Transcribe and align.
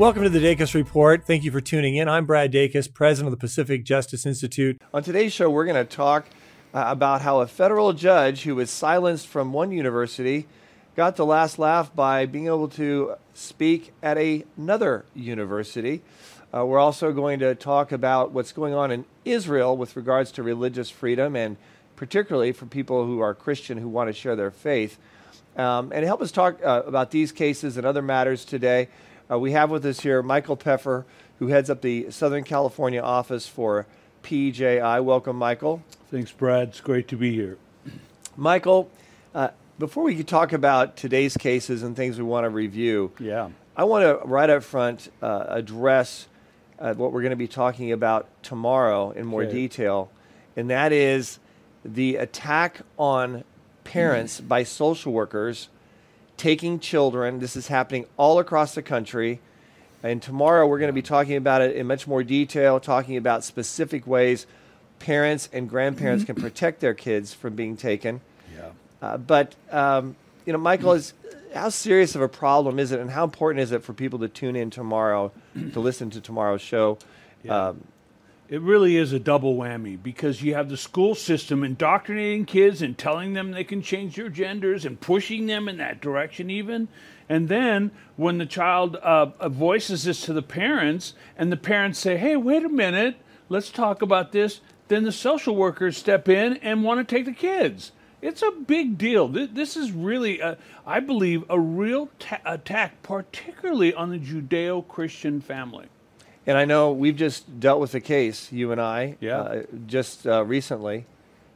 Welcome 0.00 0.22
to 0.22 0.30
the 0.30 0.38
Dacus 0.38 0.72
Report. 0.72 1.26
Thank 1.26 1.44
you 1.44 1.50
for 1.50 1.60
tuning 1.60 1.96
in. 1.96 2.08
I'm 2.08 2.24
Brad 2.24 2.50
Dacus, 2.50 2.90
president 2.90 3.30
of 3.30 3.38
the 3.38 3.46
Pacific 3.46 3.84
Justice 3.84 4.24
Institute. 4.24 4.80
On 4.94 5.02
today's 5.02 5.30
show, 5.30 5.50
we're 5.50 5.66
going 5.66 5.76
to 5.76 5.84
talk 5.84 6.24
uh, 6.72 6.84
about 6.86 7.20
how 7.20 7.40
a 7.40 7.46
federal 7.46 7.92
judge 7.92 8.44
who 8.44 8.54
was 8.54 8.70
silenced 8.70 9.26
from 9.26 9.52
one 9.52 9.72
university 9.72 10.46
got 10.96 11.16
the 11.16 11.26
last 11.26 11.58
laugh 11.58 11.94
by 11.94 12.24
being 12.24 12.46
able 12.46 12.68
to 12.68 13.16
speak 13.34 13.92
at 14.02 14.16
a, 14.16 14.42
another 14.56 15.04
university. 15.14 16.00
Uh, 16.54 16.64
we're 16.64 16.78
also 16.78 17.12
going 17.12 17.38
to 17.40 17.54
talk 17.54 17.92
about 17.92 18.32
what's 18.32 18.52
going 18.52 18.72
on 18.72 18.90
in 18.90 19.04
Israel 19.26 19.76
with 19.76 19.96
regards 19.96 20.32
to 20.32 20.42
religious 20.42 20.88
freedom 20.88 21.36
and 21.36 21.58
particularly 21.96 22.52
for 22.52 22.64
people 22.64 23.04
who 23.04 23.20
are 23.20 23.34
Christian 23.34 23.76
who 23.76 23.88
want 23.90 24.08
to 24.08 24.14
share 24.14 24.34
their 24.34 24.50
faith. 24.50 24.96
Um, 25.58 25.92
and 25.92 26.06
help 26.06 26.22
us 26.22 26.32
talk 26.32 26.58
uh, 26.64 26.84
about 26.86 27.10
these 27.10 27.32
cases 27.32 27.76
and 27.76 27.84
other 27.84 28.00
matters 28.00 28.46
today, 28.46 28.88
uh, 29.30 29.38
we 29.38 29.52
have 29.52 29.70
with 29.70 29.84
us 29.86 30.00
here 30.00 30.22
Michael 30.22 30.56
Peffer, 30.56 31.04
who 31.38 31.48
heads 31.48 31.70
up 31.70 31.80
the 31.82 32.10
Southern 32.10 32.44
California 32.44 33.00
office 33.00 33.46
for 33.46 33.86
PJI. 34.22 35.00
Welcome, 35.00 35.36
Michael. 35.36 35.82
Thanks, 36.10 36.32
Brad. 36.32 36.68
It's 36.68 36.80
great 36.80 37.08
to 37.08 37.16
be 37.16 37.32
here. 37.34 37.56
Michael, 38.36 38.90
uh, 39.34 39.48
before 39.78 40.04
we 40.04 40.22
talk 40.22 40.52
about 40.52 40.96
today's 40.96 41.36
cases 41.36 41.82
and 41.82 41.96
things 41.96 42.18
we 42.18 42.24
want 42.24 42.44
to 42.44 42.50
review, 42.50 43.12
yeah, 43.18 43.50
I 43.76 43.84
want 43.84 44.02
to 44.04 44.26
right 44.26 44.50
up 44.50 44.62
front 44.62 45.10
uh, 45.22 45.46
address 45.48 46.26
uh, 46.78 46.94
what 46.94 47.12
we're 47.12 47.22
going 47.22 47.30
to 47.30 47.36
be 47.36 47.48
talking 47.48 47.92
about 47.92 48.28
tomorrow 48.42 49.10
in 49.10 49.26
more 49.26 49.42
Okay. 49.44 49.52
detail, 49.52 50.10
and 50.56 50.70
that 50.70 50.92
is 50.92 51.38
the 51.84 52.16
attack 52.16 52.80
on 52.98 53.44
parents 53.84 54.40
by 54.40 54.62
social 54.64 55.12
workers 55.12 55.68
taking 56.40 56.80
children. 56.80 57.38
This 57.38 57.54
is 57.54 57.68
happening 57.68 58.06
all 58.16 58.38
across 58.38 58.74
the 58.74 58.80
country. 58.80 59.40
And 60.02 60.22
tomorrow 60.22 60.66
we're 60.66 60.78
going 60.78 60.88
to 60.88 60.94
be 60.94 61.02
talking 61.02 61.36
about 61.36 61.60
it 61.60 61.76
in 61.76 61.86
much 61.86 62.06
more 62.06 62.24
detail, 62.24 62.80
talking 62.80 63.18
about 63.18 63.44
specific 63.44 64.06
ways 64.06 64.46
parents 65.00 65.50
and 65.52 65.68
grandparents 65.68 66.24
can 66.24 66.36
protect 66.36 66.80
their 66.80 66.94
kids 66.94 67.34
from 67.34 67.56
being 67.56 67.76
taken. 67.76 68.22
yeah. 68.54 68.70
Uh, 69.02 69.18
but 69.18 69.54
um, 69.70 70.16
you 70.46 70.52
know, 70.54 70.58
Michael, 70.58 70.92
is 70.92 71.12
how 71.54 71.68
serious 71.68 72.14
of 72.14 72.22
a 72.22 72.28
problem 72.28 72.78
is 72.78 72.90
it, 72.90 73.00
and 73.00 73.10
how 73.10 73.24
important 73.24 73.62
is 73.62 73.72
it 73.72 73.82
for 73.82 73.92
people 73.92 74.18
to 74.20 74.28
tune 74.28 74.56
in 74.56 74.70
tomorrow 74.70 75.32
to 75.72 75.80
listen 75.80 76.08
to 76.10 76.22
tomorrow's 76.22 76.62
show? 76.62 76.96
Yeah. 77.42 77.68
Um, 77.68 77.84
It 78.50 78.62
really 78.62 78.96
is 78.96 79.12
a 79.12 79.20
double 79.20 79.54
whammy 79.54 79.96
because 80.02 80.42
you 80.42 80.54
have 80.54 80.68
the 80.68 80.76
school 80.76 81.14
system 81.14 81.62
indoctrinating 81.62 82.46
kids 82.46 82.82
and 82.82 82.98
telling 82.98 83.32
them 83.32 83.52
they 83.52 83.62
can 83.62 83.80
change 83.80 84.16
their 84.16 84.28
genders 84.28 84.84
and 84.84 85.00
pushing 85.00 85.46
them 85.46 85.68
in 85.68 85.76
that 85.76 86.00
direction, 86.00 86.50
even. 86.50 86.88
And 87.28 87.48
then 87.48 87.92
when 88.16 88.38
the 88.38 88.46
child 88.46 88.96
uh, 88.96 89.48
voices 89.48 90.02
this 90.02 90.22
to 90.22 90.32
the 90.32 90.42
parents, 90.42 91.14
and 91.38 91.52
the 91.52 91.56
parents 91.56 92.00
say, 92.00 92.16
hey, 92.16 92.34
wait 92.34 92.64
a 92.64 92.68
minute, 92.68 93.18
let's 93.48 93.70
talk 93.70 94.02
about 94.02 94.32
this, 94.32 94.60
then 94.88 95.04
the 95.04 95.12
social 95.12 95.54
workers 95.54 95.96
step 95.96 96.28
in 96.28 96.56
and 96.56 96.82
want 96.82 96.98
to 96.98 97.14
take 97.14 97.26
the 97.26 97.32
kids. 97.32 97.92
It's 98.20 98.42
a 98.42 98.50
big 98.50 98.98
deal. 98.98 99.28
This 99.28 99.76
is 99.76 99.92
really, 99.92 100.40
a, 100.40 100.58
I 100.84 100.98
believe, 100.98 101.44
a 101.48 101.60
real 101.60 102.10
ta- 102.18 102.40
attack, 102.44 103.00
particularly 103.04 103.94
on 103.94 104.10
the 104.10 104.18
Judeo 104.18 104.88
Christian 104.88 105.40
family. 105.40 105.86
And 106.50 106.58
I 106.58 106.64
know 106.64 106.90
we've 106.90 107.14
just 107.14 107.60
dealt 107.60 107.78
with 107.80 107.94
a 107.94 108.00
case, 108.00 108.50
you 108.50 108.72
and 108.72 108.80
I, 108.80 109.16
Yeah. 109.20 109.38
uh, 109.40 109.62
just 109.86 110.26
uh, 110.26 110.44
recently, 110.44 111.06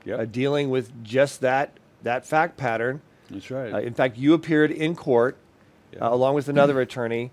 Yep. 0.05 0.21
uh, 0.21 0.25
dealing 0.27 0.71
with 0.71 1.03
just 1.03 1.41
that 1.41 1.73
that 2.05 2.25
fact 2.25 2.57
pattern. 2.57 3.01
That's 3.29 3.51
right. 3.51 3.73
Uh, 3.75 3.79
in 3.81 3.93
fact, 3.95 4.17
you 4.17 4.35
appeared 4.35 4.71
in 4.71 4.95
court 4.95 5.37
uh, 6.01 6.09
along 6.13 6.35
with 6.37 6.49
another 6.49 6.81
attorney, 6.81 7.33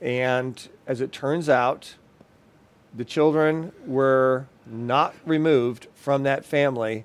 and 0.00 0.68
as 0.86 1.02
it 1.02 1.12
turns 1.12 1.50
out, 1.50 1.96
the 2.94 3.04
children 3.04 3.72
were 3.86 4.46
not 4.64 5.14
removed 5.26 5.88
from 5.94 6.22
that 6.22 6.44
family. 6.46 7.04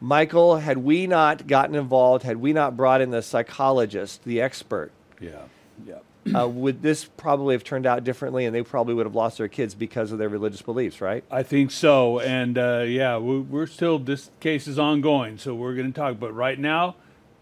Michael, 0.00 0.56
had 0.56 0.78
we 0.78 1.06
not 1.06 1.46
gotten 1.46 1.74
involved, 1.74 2.22
had 2.24 2.38
we 2.38 2.52
not 2.54 2.76
brought 2.78 3.02
in 3.02 3.10
the 3.10 3.20
psychologist, 3.22 4.24
the 4.24 4.40
expert, 4.40 4.90
yeah. 5.20 5.42
Yeah. 5.86 5.98
Uh, 6.34 6.48
would 6.48 6.82
this 6.82 7.04
probably 7.04 7.54
have 7.54 7.64
turned 7.64 7.86
out 7.86 8.04
differently, 8.04 8.44
and 8.44 8.54
they 8.54 8.62
probably 8.62 8.94
would 8.94 9.06
have 9.06 9.14
lost 9.14 9.38
their 9.38 9.48
kids 9.48 9.74
because 9.74 10.12
of 10.12 10.18
their 10.18 10.28
religious 10.28 10.62
beliefs, 10.62 11.00
right? 11.00 11.24
I 11.30 11.42
think 11.42 11.70
so. 11.70 12.20
And 12.20 12.56
uh, 12.56 12.84
yeah, 12.86 13.18
we, 13.18 13.40
we're 13.40 13.66
still, 13.66 13.98
this 13.98 14.30
case 14.40 14.68
is 14.68 14.78
ongoing, 14.78 15.38
so 15.38 15.54
we're 15.54 15.74
going 15.74 15.92
to 15.92 15.98
talk. 15.98 16.20
But 16.20 16.32
right 16.32 16.58
now, 16.58 16.96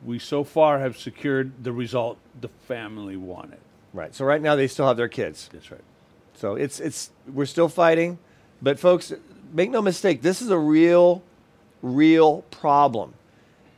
we 0.05 0.19
so 0.19 0.45
far 0.45 0.79
have 0.79 0.97
secured 0.97 1.63
the 1.63 1.73
result 1.73 2.19
the 2.41 2.49
family 2.67 3.17
wanted. 3.17 3.59
Right. 3.93 4.15
So 4.15 4.25
right 4.25 4.41
now 4.41 4.57
they 4.57 4.67
still 4.67 4.87
have 4.87 4.97
their 4.97 5.09
kids. 5.09 5.51
That's 5.53 5.71
right. 5.71 5.81
So 6.35 6.55
it's 6.55 6.81
it's 6.81 7.11
we're 7.31 7.45
still 7.45 7.69
fighting, 7.69 8.19
but 8.63 8.79
folks, 8.79 9.13
make 9.53 9.71
no 9.71 9.83
mistake, 9.83 10.23
this 10.23 10.41
is 10.41 10.49
a 10.49 10.59
real, 10.59 11.23
real 11.83 12.43
problem. 12.51 13.15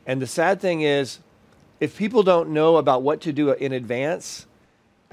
And 0.05 0.21
the 0.21 0.27
sad 0.27 0.61
thing 0.61 0.81
is, 0.81 1.19
if 1.79 1.97
people 1.97 2.23
don't 2.23 2.49
know 2.49 2.77
about 2.77 3.01
what 3.01 3.21
to 3.21 3.33
do 3.33 3.51
in 3.51 3.73
advance, 3.73 4.45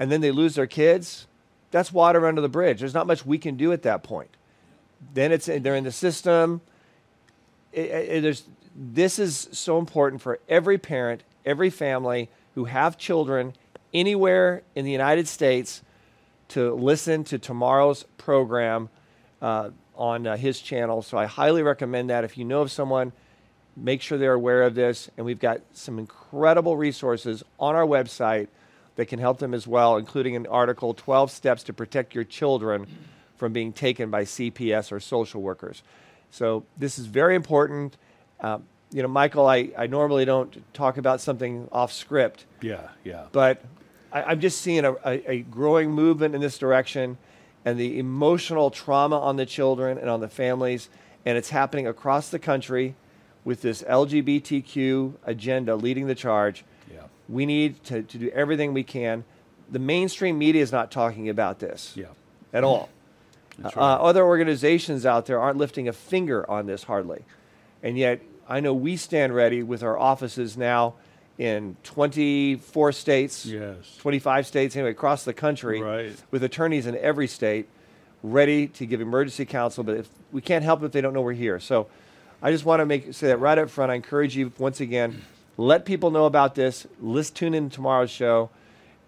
and 0.01 0.11
then 0.11 0.19
they 0.19 0.31
lose 0.31 0.55
their 0.55 0.65
kids, 0.65 1.27
that's 1.69 1.93
water 1.93 2.25
under 2.25 2.41
the 2.41 2.49
bridge. 2.49 2.79
There's 2.79 2.95
not 2.95 3.05
much 3.05 3.23
we 3.23 3.37
can 3.37 3.55
do 3.55 3.71
at 3.71 3.83
that 3.83 4.01
point. 4.01 4.31
Then 5.13 5.31
it's 5.31 5.45
they're 5.45 5.75
in 5.75 5.83
the 5.83 5.91
system. 5.91 6.61
It- 7.71 7.91
it- 7.91 8.21
there's, 8.23 8.45
this 8.75 9.19
is 9.19 9.47
so 9.51 9.77
important 9.77 10.19
for 10.23 10.39
every 10.49 10.79
parent, 10.79 11.21
every 11.45 11.69
family 11.69 12.29
who 12.55 12.65
have 12.65 12.97
children 12.97 13.53
anywhere 13.93 14.63
in 14.73 14.85
the 14.85 14.91
United 14.91 15.27
States 15.27 15.83
to 16.47 16.73
listen 16.73 17.23
to 17.25 17.37
tomorrow's 17.37 18.03
program 18.17 18.89
uh, 19.39 19.69
on 19.95 20.25
uh, 20.25 20.35
his 20.35 20.61
channel. 20.61 21.03
So 21.03 21.15
I 21.15 21.27
highly 21.27 21.61
recommend 21.61 22.09
that. 22.09 22.23
If 22.23 22.39
you 22.39 22.43
know 22.43 22.61
of 22.61 22.71
someone, 22.71 23.11
make 23.77 24.01
sure 24.01 24.17
they're 24.17 24.33
aware 24.33 24.63
of 24.63 24.73
this. 24.73 25.11
And 25.15 25.27
we've 25.27 25.39
got 25.39 25.61
some 25.73 25.99
incredible 25.99 26.75
resources 26.75 27.43
on 27.59 27.75
our 27.75 27.85
website 27.85 28.47
that 28.95 29.07
can 29.07 29.19
help 29.19 29.39
them 29.39 29.53
as 29.53 29.67
well, 29.67 29.97
including 29.97 30.35
an 30.35 30.47
article 30.47 30.93
12 30.93 31.31
Steps 31.31 31.63
to 31.63 31.73
Protect 31.73 32.13
Your 32.13 32.23
Children 32.23 32.87
from 33.37 33.53
Being 33.53 33.73
Taken 33.73 34.09
by 34.09 34.23
CPS 34.23 34.91
or 34.91 34.99
Social 34.99 35.41
Workers. 35.41 35.81
So 36.29 36.63
this 36.77 36.99
is 36.99 37.05
very 37.05 37.35
important. 37.35 37.97
Um, 38.39 38.63
you 38.91 39.01
know, 39.01 39.07
Michael, 39.07 39.47
I, 39.47 39.69
I 39.77 39.87
normally 39.87 40.25
don't 40.25 40.61
talk 40.73 40.97
about 40.97 41.21
something 41.21 41.67
off 41.71 41.93
script, 41.93 42.45
Yeah, 42.61 42.89
yeah. 43.03 43.25
but 43.31 43.63
I, 44.11 44.23
I'm 44.23 44.39
just 44.41 44.61
seeing 44.61 44.83
a, 44.83 44.93
a, 45.05 45.31
a 45.31 45.39
growing 45.43 45.91
movement 45.91 46.35
in 46.35 46.41
this 46.41 46.57
direction 46.57 47.17
and 47.63 47.79
the 47.79 47.99
emotional 47.99 48.69
trauma 48.71 49.19
on 49.19 49.37
the 49.37 49.45
children 49.45 49.97
and 49.97 50.09
on 50.09 50.19
the 50.19 50.27
families. 50.27 50.89
And 51.25 51.37
it's 51.37 51.49
happening 51.51 51.87
across 51.87 52.29
the 52.29 52.39
country 52.39 52.95
with 53.45 53.61
this 53.61 53.83
LGBTQ 53.83 55.13
agenda 55.25 55.75
leading 55.75 56.07
the 56.07 56.15
charge. 56.15 56.63
We 57.31 57.45
need 57.45 57.83
to, 57.85 58.03
to 58.03 58.17
do 58.17 58.29
everything 58.29 58.73
we 58.73 58.83
can. 58.83 59.23
The 59.71 59.79
mainstream 59.79 60.37
media 60.37 60.61
is 60.61 60.71
not 60.71 60.91
talking 60.91 61.29
about 61.29 61.59
this 61.59 61.93
Yeah. 61.95 62.07
at 62.53 62.63
all. 62.63 62.89
Uh, 63.63 63.69
other 63.79 64.23
organizations 64.25 65.05
out 65.05 65.25
there 65.27 65.39
aren't 65.39 65.57
lifting 65.57 65.87
a 65.87 65.93
finger 65.93 66.49
on 66.49 66.65
this 66.65 66.83
hardly. 66.83 67.23
And 67.83 67.97
yet, 67.97 68.21
I 68.49 68.59
know 68.59 68.73
we 68.73 68.97
stand 68.97 69.33
ready 69.35 69.63
with 69.63 69.81
our 69.83 69.97
offices 69.97 70.57
now 70.57 70.95
in 71.37 71.77
24 71.83 72.91
states, 72.91 73.45
Yes. 73.45 73.97
25 73.99 74.45
states, 74.45 74.75
anyway, 74.75 74.91
across 74.91 75.23
the 75.23 75.33
country, 75.33 75.81
Right. 75.81 76.15
with 76.31 76.43
attorneys 76.43 76.85
in 76.85 76.95
every 76.97 77.27
state 77.27 77.67
ready 78.23 78.67
to 78.67 78.85
give 78.85 78.99
emergency 79.01 79.45
counsel. 79.45 79.83
But 79.83 79.97
if, 79.97 80.09
we 80.31 80.41
can't 80.41 80.63
help 80.63 80.83
if 80.83 80.91
they 80.91 81.01
don't 81.01 81.13
know 81.13 81.21
we're 81.21 81.33
here. 81.33 81.59
So 81.59 81.87
I 82.41 82.51
just 82.51 82.65
want 82.65 82.81
to 82.81 82.85
make 82.85 83.13
say 83.13 83.27
that 83.27 83.37
right 83.37 83.57
up 83.57 83.69
front. 83.69 83.91
I 83.91 83.95
encourage 83.95 84.35
you 84.35 84.51
once 84.57 84.79
again, 84.81 85.21
let 85.57 85.85
people 85.85 86.11
know 86.11 86.25
about 86.25 86.55
this. 86.55 86.87
Let's 86.99 87.29
tune 87.29 87.53
in 87.53 87.69
to 87.69 87.75
tomorrow's 87.75 88.09
show. 88.09 88.49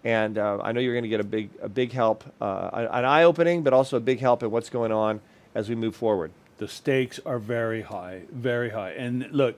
And 0.04 0.36
uh, 0.36 0.58
I 0.62 0.72
know 0.72 0.80
you're 0.80 0.92
going 0.92 1.04
to 1.04 1.08
get 1.08 1.20
a 1.20 1.24
big, 1.24 1.50
a 1.62 1.68
big 1.68 1.92
help, 1.92 2.24
uh, 2.40 2.86
an 2.92 3.04
eye 3.04 3.22
opening, 3.22 3.62
but 3.62 3.72
also 3.72 3.96
a 3.96 4.00
big 4.00 4.20
help 4.20 4.42
in 4.42 4.50
what's 4.50 4.68
going 4.68 4.92
on 4.92 5.20
as 5.54 5.68
we 5.68 5.74
move 5.74 5.96
forward. 5.96 6.30
The 6.58 6.68
stakes 6.68 7.18
are 7.24 7.38
very 7.38 7.82
high, 7.82 8.22
very 8.30 8.70
high. 8.70 8.90
And 8.90 9.30
look, 9.32 9.56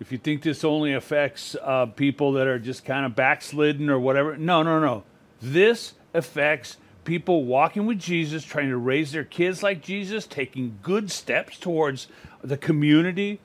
if 0.00 0.12
you 0.12 0.18
think 0.18 0.42
this 0.42 0.64
only 0.64 0.92
affects 0.92 1.56
uh, 1.62 1.86
people 1.86 2.32
that 2.32 2.46
are 2.46 2.58
just 2.58 2.84
kind 2.84 3.06
of 3.06 3.14
backslidden 3.14 3.88
or 3.88 3.98
whatever, 3.98 4.36
no, 4.36 4.62
no, 4.62 4.80
no. 4.80 5.04
This 5.40 5.94
affects 6.12 6.76
people 7.04 7.44
walking 7.44 7.86
with 7.86 7.98
Jesus, 7.98 8.44
trying 8.44 8.68
to 8.68 8.76
raise 8.76 9.12
their 9.12 9.24
kids 9.24 9.62
like 9.62 9.80
Jesus, 9.80 10.26
taking 10.26 10.78
good 10.82 11.10
steps 11.10 11.58
towards 11.58 12.08
the 12.42 12.56
community. 12.56 13.38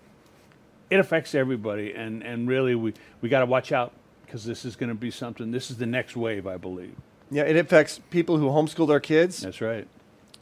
It 0.92 1.00
affects 1.00 1.34
everybody, 1.34 1.94
and, 1.94 2.22
and 2.22 2.48
really, 2.50 2.76
we, 2.76 2.94
we 3.22 3.30
got 3.30 3.40
to 3.40 3.46
watch 3.46 3.72
out 3.72 3.94
because 4.26 4.44
this 4.46 4.66
is 4.66 4.76
going 4.76 4.90
to 4.90 4.96
be 4.96 5.10
something. 5.10 5.50
This 5.52 5.72
is 5.72 5.78
the 5.78 5.86
next 5.86 6.16
wave, 6.18 6.46
I 6.46 6.58
believe. 6.58 6.94
Yeah, 7.32 7.44
it 7.44 7.56
affects 7.56 8.00
people 8.10 8.38
who 8.38 8.50
homeschool 8.50 8.88
their 8.90 9.00
kids, 9.00 9.40
That's 9.40 9.62
right. 9.62 9.88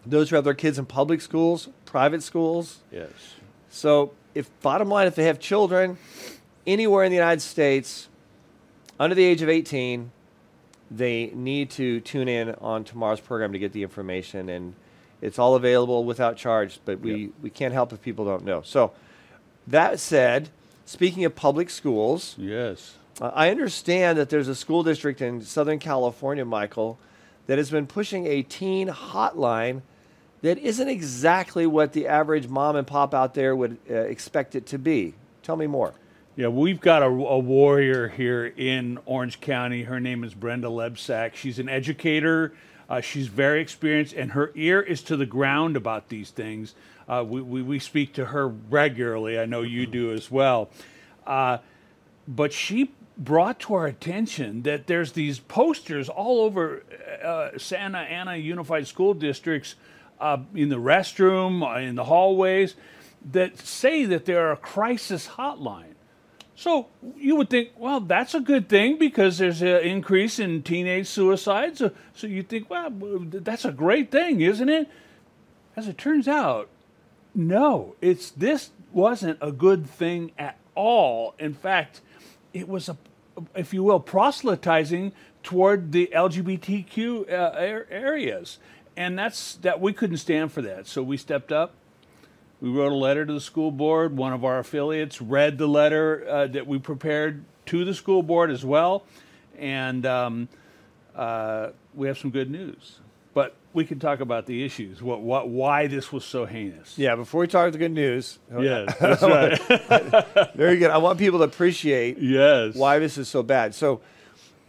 those 0.08 0.32
who 0.32 0.36
have 0.36 0.44
their 0.46 0.56
kids 0.56 0.80
in 0.80 0.88
public 0.88 1.22
schools, 1.22 1.70
private 1.86 2.24
schools. 2.24 2.80
Yes. 2.92 3.12
So, 3.70 4.12
if 4.34 4.50
bottom 4.62 4.90
line, 4.90 5.06
if 5.06 5.14
they 5.14 5.26
have 5.26 5.40
children 5.40 6.00
anywhere 6.66 7.04
in 7.04 7.12
the 7.12 7.16
United 7.18 7.42
States 7.42 8.10
under 9.00 9.14
the 9.16 9.24
age 9.24 9.44
of 9.44 9.50
18, 9.50 10.12
they 10.90 11.28
need 11.36 11.70
to 11.72 12.00
tune 12.00 12.28
in 12.28 12.56
on 12.56 12.84
tomorrow's 12.84 13.20
program 13.20 13.54
to 13.54 13.60
get 13.60 13.72
the 13.74 13.84
information. 13.84 14.50
And 14.50 14.74
it's 15.22 15.38
all 15.38 15.54
available 15.54 16.04
without 16.04 16.38
charge, 16.38 16.80
but 16.86 17.00
we, 17.02 17.14
Yep. 17.16 17.30
we 17.44 17.50
can't 17.52 17.74
help 17.74 17.94
if 17.94 18.02
people 18.02 18.26
don't 18.26 18.44
know. 18.46 18.62
So, 18.64 18.94
that 19.70 20.00
said, 20.00 20.50
speaking 20.86 21.26
of 21.26 21.36
public 21.36 21.70
schools, 21.70 22.36
Yes. 22.38 22.96
uh, 23.22 23.32
I 23.34 23.50
understand 23.50 24.18
that 24.18 24.30
there's 24.30 24.48
a 24.48 24.56
school 24.56 24.84
district 24.84 25.22
in 25.22 25.42
Southern 25.42 25.80
California, 25.80 26.46
Michael, 26.46 26.98
that 27.48 27.58
has 27.58 27.70
been 27.70 27.88
pushing 27.88 28.26
a 28.28 28.44
teen 28.44 28.88
hotline 28.90 29.82
that 30.42 30.58
isn't 30.58 30.88
exactly 30.88 31.68
what 31.68 31.94
the 31.94 32.08
average 32.08 32.48
mom 32.48 32.76
and 32.76 32.88
pop 32.88 33.14
out 33.14 33.34
there 33.34 33.56
would 33.56 33.78
uh, 33.90 33.94
expect 33.94 34.56
it 34.56 34.66
to 34.68 34.80
be. 34.80 35.14
Tell 35.44 35.56
me 35.56 35.68
more. 35.68 35.94
Yeah, 36.36 36.48
we've 36.48 36.80
got 36.80 37.04
a, 37.04 37.08
a 37.08 37.40
warrior 37.40 38.08
here 38.08 38.46
in 38.46 38.98
Orange 39.06 39.42
County. 39.42 39.84
Her 39.84 40.00
name 40.00 40.24
is 40.24 40.34
Brenda 40.34 40.70
Lebsack. 40.70 41.36
She's 41.36 41.60
an 41.60 41.68
educator. 41.68 42.54
Uh, 42.90 43.02
she's 43.02 43.28
very 43.28 43.62
experienced, 43.62 44.14
and 44.14 44.32
her 44.32 44.52
ear 44.56 44.82
is 44.82 45.04
to 45.04 45.18
the 45.18 45.26
ground 45.26 45.76
about 45.76 46.10
these 46.10 46.32
things. 46.32 46.74
Uh, 47.10 47.26
we, 47.28 47.42
we, 47.42 47.62
we 47.64 47.80
speak 47.80 48.14
to 48.14 48.26
her 48.26 48.48
regularly. 48.48 49.40
I 49.40 49.46
know 49.46 49.64
you 49.64 49.88
do 49.88 50.14
as 50.14 50.30
well. 50.30 50.70
Uh, 51.26 51.58
but 52.28 52.54
she 52.54 52.92
brought 53.18 53.60
to 53.60 53.74
our 53.74 53.88
attention 53.88 54.62
that 54.62 54.88
there's 54.88 55.14
these 55.14 55.40
posters 55.40 56.08
all 56.08 56.42
over 56.42 56.84
uh, 57.24 57.58
Santa 57.58 57.98
Ana 57.98 58.36
Unified 58.36 58.88
School 58.88 59.14
Districts 59.14 59.76
uh, 60.20 60.38
in 60.54 60.70
the 60.70 60.78
restroom, 60.78 61.64
uh, 61.64 61.80
in 61.80 61.96
the 61.96 62.06
hallways, 62.06 62.76
that 63.32 63.58
say 63.58 64.06
that 64.06 64.26
there 64.26 64.48
are 64.48 64.52
a 64.52 64.58
crisis 64.58 65.28
hotline. 65.30 65.96
So 66.56 66.88
you 67.18 67.36
would 67.38 67.50
think, 67.50 67.72
well, 67.78 68.02
that's 68.02 68.34
a 68.34 68.40
good 68.40 68.70
thing 68.70 68.98
because 68.98 69.38
there's 69.38 69.62
an 69.62 69.82
increase 69.82 70.40
in 70.40 70.62
teenage 70.62 71.08
suicides. 71.08 71.80
So, 71.80 71.92
so 72.14 72.28
you 72.28 72.44
think, 72.44 72.70
well, 72.70 72.90
that's 72.92 73.66
a 73.66 73.72
great 73.72 74.12
thing, 74.12 74.42
isn't 74.42 74.70
it? 74.70 74.90
As 75.76 75.88
it 75.88 75.98
turns 75.98 76.28
out, 76.28 76.70
no, 77.40 77.96
it's 78.02 78.32
this 78.32 78.72
wasn't 78.92 79.38
a 79.42 79.52
good 79.52 79.90
thing 79.90 80.32
at 80.38 80.58
all. 80.76 81.36
In 81.40 81.54
fact, 81.54 82.02
it 82.54 82.68
was 82.68 82.90
a, 82.90 82.98
if 83.56 83.74
you 83.74 83.82
will, 83.82 84.02
proselytizing 84.02 85.14
toward 85.42 85.94
the 85.94 86.10
LGBTQ 86.14 87.32
uh, 87.32 87.86
areas, 87.90 88.60
and 88.98 89.18
that's 89.18 89.56
that 89.56 89.80
we 89.80 89.94
couldn't 89.94 90.18
stand 90.18 90.52
for 90.52 90.62
that. 90.64 90.86
So 90.86 91.02
we 91.02 91.16
stepped 91.16 91.54
up. 91.54 91.76
We 92.60 92.70
wrote 92.70 92.92
a 92.92 92.96
letter 92.96 93.26
to 93.26 93.32
the 93.32 93.40
school 93.40 93.72
board. 93.72 94.18
One 94.18 94.34
of 94.34 94.44
our 94.44 94.60
affiliates 94.60 95.22
read 95.22 95.58
the 95.58 95.68
letter 95.68 96.28
uh, 96.28 96.48
that 96.48 96.68
we 96.68 96.78
prepared 96.78 97.46
to 97.68 97.86
the 97.86 97.94
school 97.94 98.22
board 98.22 98.52
as 98.52 98.66
well, 98.66 99.06
and 99.58 100.06
um, 100.06 100.50
uh, 101.16 101.70
we 101.94 102.08
have 102.08 102.18
some 102.18 102.32
good 102.32 102.52
news. 102.52 103.00
But 103.34 103.56
we 103.74 103.86
can 103.86 104.00
talk 104.00 104.20
about 104.20 104.46
the 104.48 104.64
issues, 104.64 105.02
what, 105.02 105.22
what, 105.22 105.50
why 105.50 105.88
this 105.88 106.12
was 106.12 106.26
so 106.26 106.46
heinous. 106.46 106.98
Yeah, 106.98 107.16
before 107.16 107.42
we 107.42 107.48
talk 107.48 107.72
the 107.72 107.78
good 107.78 107.92
news, 107.92 108.40
Yes, 108.60 108.96
that's 109.00 109.22
right. 109.22 110.52
very 110.56 110.78
good. 110.78 110.90
I 110.90 110.98
want 110.98 111.20
people 111.20 111.40
to 111.40 111.46
appreciate 111.46 112.18
yes. 112.18 112.76
why 112.76 113.00
this 113.00 113.18
is 113.18 113.28
so 113.28 113.44
bad. 113.44 113.76
So, 113.76 114.02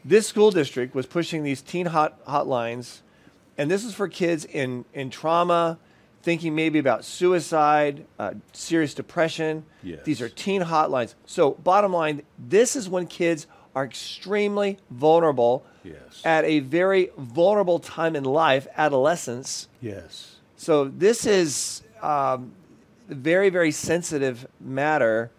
this 0.04 0.26
school 0.26 0.50
district 0.50 0.94
was 0.94 1.04
pushing 1.04 1.42
these 1.42 1.60
teen 1.60 1.86
hot 1.86 2.24
hotlines, 2.24 3.00
and 3.58 3.70
this 3.70 3.84
is 3.84 3.94
for 3.94 4.08
kids 4.08 4.46
in 4.46 4.86
in 4.94 5.10
trauma, 5.10 5.78
thinking 6.22 6.54
maybe 6.54 6.78
about 6.78 7.04
suicide, 7.04 8.06
uh, 8.18 8.32
serious 8.52 8.94
depression. 8.94 9.64
Yes. 9.82 10.00
These 10.04 10.22
are 10.22 10.28
teen 10.28 10.62
hotlines. 10.62 11.14
So, 11.26 11.52
bottom 11.52 11.92
line, 11.92 12.22
this 12.38 12.76
is 12.76 12.88
when 12.88 13.06
kids 13.06 13.46
are 13.74 13.84
extremely 13.84 14.78
vulnerable 14.90 15.64
Yes. 15.82 16.20
at 16.24 16.44
a 16.44 16.60
very 16.60 17.10
vulnerable 17.16 17.78
time 17.78 18.14
in 18.14 18.24
life, 18.24 18.66
adolescence. 18.76 19.68
Yes. 19.80 20.36
So 20.56 20.84
this 20.88 21.24
is 21.24 21.82
um, 22.02 22.52
very, 23.08 23.48
very 23.48 23.70
sensitive 23.70 24.46
matter, 24.60 25.30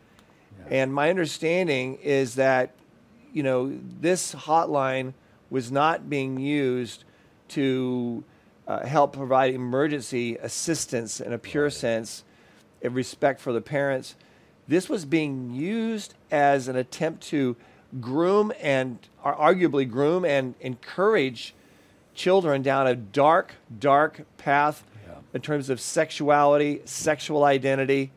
and 0.70 0.92
my 0.94 1.10
understanding 1.10 2.00
is 2.02 2.36
that 2.36 2.72
you 3.34 3.44
know 3.44 3.78
this 4.00 4.34
hotline 4.34 5.14
was 5.52 5.72
not 5.72 6.10
being 6.10 6.40
used 6.40 7.04
to 7.50 8.24
uh, 8.68 8.86
help 8.86 9.14
provide 9.14 9.54
emergency 9.54 10.38
assistance 10.38 11.20
in 11.22 11.34
a 11.34 11.38
pure 11.38 11.70
sense, 11.70 12.24
in 12.82 12.94
respect 12.94 13.40
for 13.42 13.54
the 13.54 13.62
parents. 13.62 14.16
This 14.68 14.90
was 14.90 15.06
being 15.06 15.52
used 15.52 16.14
as 16.32 16.68
an 16.68 16.76
attempt 16.76 17.22
to 17.28 17.56
groom 18.00 18.52
and 18.62 18.98
ar- 19.24 19.54
arguably 19.54 19.90
groom 19.90 20.24
and 20.26 20.56
encourage 20.62 21.54
children 22.14 22.62
down 22.62 22.88
a 22.88 22.96
dark, 22.96 23.56
dark 23.80 24.22
path 24.38 24.84
Yeah. 25.08 25.16
in 25.34 25.42
terms 25.42 25.70
of 25.70 25.80
sexuality, 25.82 26.82
sexual 26.86 27.44
identity, 27.44 28.12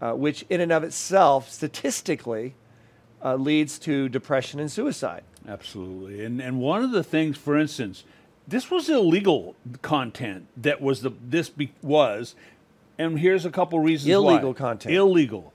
uh, 0.00 0.12
which 0.12 0.44
in 0.48 0.60
and 0.60 0.72
of 0.72 0.84
itself, 0.84 1.50
statistically, 1.50 2.54
uh, 3.24 3.34
leads 3.36 3.78
to 3.80 4.08
depression 4.08 4.60
and 4.60 4.70
suicide. 4.70 5.22
Absolutely. 5.48 6.24
And 6.24 6.40
and 6.40 6.58
one 6.60 6.82
of 6.82 6.90
the 6.90 7.02
things, 7.04 7.36
for 7.36 7.56
instance, 7.58 8.04
this 8.46 8.70
was 8.70 8.88
illegal 8.88 9.54
content 9.82 10.46
that 10.56 10.80
was 10.80 11.02
the 11.02 11.10
this 11.28 11.48
be, 11.50 11.72
was, 11.82 12.34
and 12.98 13.18
here's 13.18 13.44
a 13.46 13.50
couple 13.50 13.78
reasons 13.80 14.08
why. 14.08 14.32
Illegal 14.32 14.54
content. 14.54 14.94
Illegal. 14.94 15.52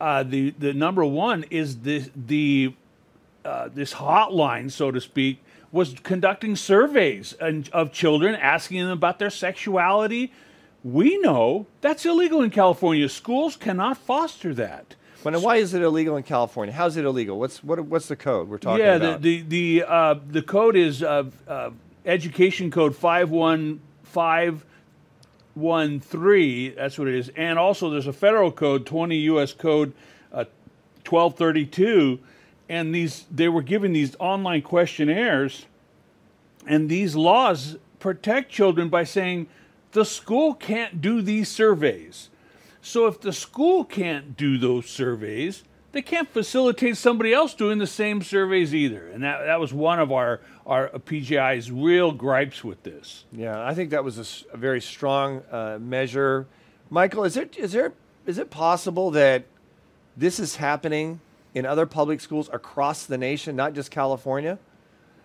Uh, 0.00 0.22
the 0.22 0.50
the 0.58 0.72
number 0.72 1.04
one 1.04 1.44
is 1.50 1.80
the 1.80 2.10
the 2.14 2.74
uh, 3.44 3.68
this 3.72 3.94
hotline, 3.94 4.70
so 4.70 4.90
to 4.90 5.00
speak, 5.00 5.42
was 5.72 5.94
conducting 6.02 6.56
surveys 6.56 7.32
and, 7.34 7.68
of 7.70 7.92
children, 7.92 8.34
asking 8.34 8.80
them 8.80 8.90
about 8.90 9.18
their 9.18 9.30
sexuality. 9.30 10.32
We 10.82 11.18
know 11.18 11.66
that's 11.80 12.04
illegal 12.04 12.42
in 12.42 12.50
California. 12.50 13.08
Schools 13.08 13.56
cannot 13.56 13.98
foster 13.98 14.54
that. 14.54 14.94
But 15.22 15.40
why 15.42 15.56
is 15.56 15.74
it 15.74 15.82
illegal 15.82 16.16
in 16.16 16.22
California? 16.22 16.74
How's 16.74 16.96
it 16.96 17.04
illegal? 17.04 17.38
What's 17.38 17.62
what, 17.62 17.80
what's 17.80 18.08
the 18.08 18.16
code 18.16 18.48
we're 18.48 18.58
talking 18.58 18.84
yeah, 18.84 18.96
about? 18.96 19.22
the 19.22 19.42
the 19.42 19.80
the, 19.80 19.90
uh, 19.90 20.14
the 20.26 20.42
code 20.42 20.76
is 20.76 21.02
uh, 21.02 21.24
uh, 21.46 21.70
Education 22.06 22.70
Code 22.70 22.96
five 22.96 23.30
one 23.30 23.80
five 24.02 24.64
one 25.54 26.00
three. 26.00 26.70
That's 26.70 26.98
what 26.98 27.08
it 27.08 27.14
is, 27.14 27.30
and 27.36 27.58
also 27.58 27.90
there's 27.90 28.06
a 28.06 28.12
federal 28.12 28.50
code, 28.50 28.86
twenty 28.86 29.16
U.S. 29.16 29.52
Code 29.52 29.92
uh, 30.32 30.46
twelve 31.04 31.36
thirty 31.36 31.66
two, 31.66 32.20
and 32.70 32.94
these 32.94 33.26
they 33.30 33.48
were 33.48 33.62
given 33.62 33.92
these 33.92 34.14
online 34.20 34.62
questionnaires, 34.62 35.66
and 36.66 36.88
these 36.88 37.16
laws 37.16 37.76
protect 37.98 38.50
children 38.50 38.88
by 38.88 39.02
saying 39.02 39.48
the 39.90 40.04
school 40.04 40.54
can't 40.54 41.00
do 41.00 41.20
these 41.20 41.48
surveys. 41.48 42.30
So 42.80 43.08
if 43.08 43.20
the 43.20 43.32
school 43.32 43.84
can't 43.84 44.36
do 44.36 44.56
those 44.56 44.86
surveys, 44.86 45.64
they 45.92 46.00
can't 46.00 46.28
facilitate 46.28 46.96
somebody 46.96 47.34
else 47.34 47.54
doing 47.54 47.78
the 47.78 47.88
same 47.88 48.22
surveys 48.22 48.72
either. 48.72 49.08
And 49.08 49.24
that, 49.24 49.44
that 49.44 49.58
was 49.58 49.74
one 49.74 49.98
of 49.98 50.12
our, 50.12 50.40
our 50.64 50.88
PJI's 50.90 51.72
real 51.72 52.12
gripes 52.12 52.62
with 52.62 52.84
this. 52.84 53.24
Yeah, 53.32 53.66
I 53.66 53.74
think 53.74 53.90
that 53.90 54.04
was 54.04 54.44
a 54.52 54.56
very 54.56 54.80
strong 54.80 55.42
uh, 55.50 55.78
measure. 55.80 56.46
Michael, 56.88 57.24
is 57.24 57.34
there 57.34 57.48
is 57.58 57.72
there 57.72 57.92
is 58.26 58.38
it 58.38 58.50
possible 58.50 59.10
that 59.10 59.44
this 60.16 60.38
is 60.38 60.56
happening 60.56 61.20
in 61.54 61.66
other 61.66 61.86
public 61.86 62.20
schools 62.20 62.48
across 62.52 63.06
the 63.06 63.18
nation, 63.18 63.56
not 63.56 63.74
just 63.74 63.90
California? 63.90 64.58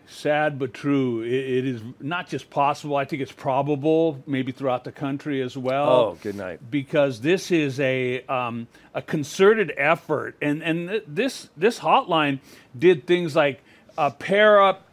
Sad 0.07 0.59
but 0.59 0.71
true. 0.73 1.23
It, 1.23 1.33
it 1.33 1.65
is 1.65 1.81
not 1.99 2.27
just 2.27 2.49
possible, 2.51 2.95
I 2.95 3.05
think 3.05 3.23
it's 3.23 3.31
probable, 3.31 4.21
maybe 4.27 4.51
throughout 4.51 4.83
the 4.83 4.91
country 4.91 5.41
as 5.41 5.57
well. 5.57 5.89
Oh, 5.89 6.17
good 6.21 6.35
night. 6.35 6.59
because 6.69 7.21
this 7.21 7.49
is 7.49 7.79
a 7.79 8.23
um, 8.27 8.67
a 8.93 9.01
concerted 9.01 9.73
effort, 9.77 10.35
and 10.41 10.61
and 10.61 10.89
th- 10.89 11.03
this 11.07 11.49
this 11.57 11.79
hotline 11.79 12.39
did 12.77 13.07
things 13.07 13.35
like 13.35 13.63
uh, 13.97 14.11
pair 14.11 14.61
up 14.61 14.83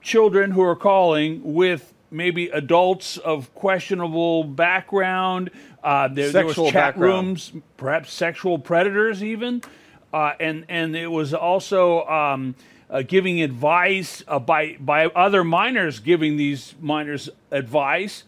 children 0.00 0.50
who 0.50 0.62
are 0.62 0.76
calling 0.76 1.54
with 1.54 1.92
maybe 2.10 2.48
adults 2.48 3.18
of 3.18 3.54
questionable 3.54 4.42
background. 4.44 5.50
Uh, 5.84 6.08
there, 6.08 6.32
there 6.32 6.46
was 6.46 6.56
chat 6.56 6.72
background. 6.72 7.26
rooms, 7.26 7.52
perhaps 7.76 8.12
sexual 8.12 8.58
predators 8.58 9.22
even, 9.22 9.62
uh, 10.16 10.34
and 10.40 10.64
and 10.70 10.96
it 10.96 11.08
was 11.08 11.34
also 11.34 12.06
um, 12.06 12.54
uh, 12.88 13.02
giving 13.02 13.42
advice 13.42 14.24
uh, 14.26 14.38
by 14.38 14.74
by 14.80 15.04
other 15.08 15.44
minors 15.44 16.00
giving 16.00 16.38
these 16.38 16.74
minors 16.80 17.28
advice. 17.50 18.24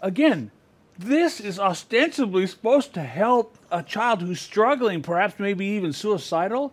Again, 0.00 0.50
this 0.98 1.38
is 1.38 1.58
ostensibly 1.58 2.46
supposed 2.46 2.94
to 2.94 3.02
help 3.02 3.58
a 3.70 3.82
child 3.82 4.22
who's 4.22 4.40
struggling, 4.40 5.02
perhaps 5.02 5.34
maybe 5.38 5.66
even 5.66 5.92
suicidal, 5.92 6.72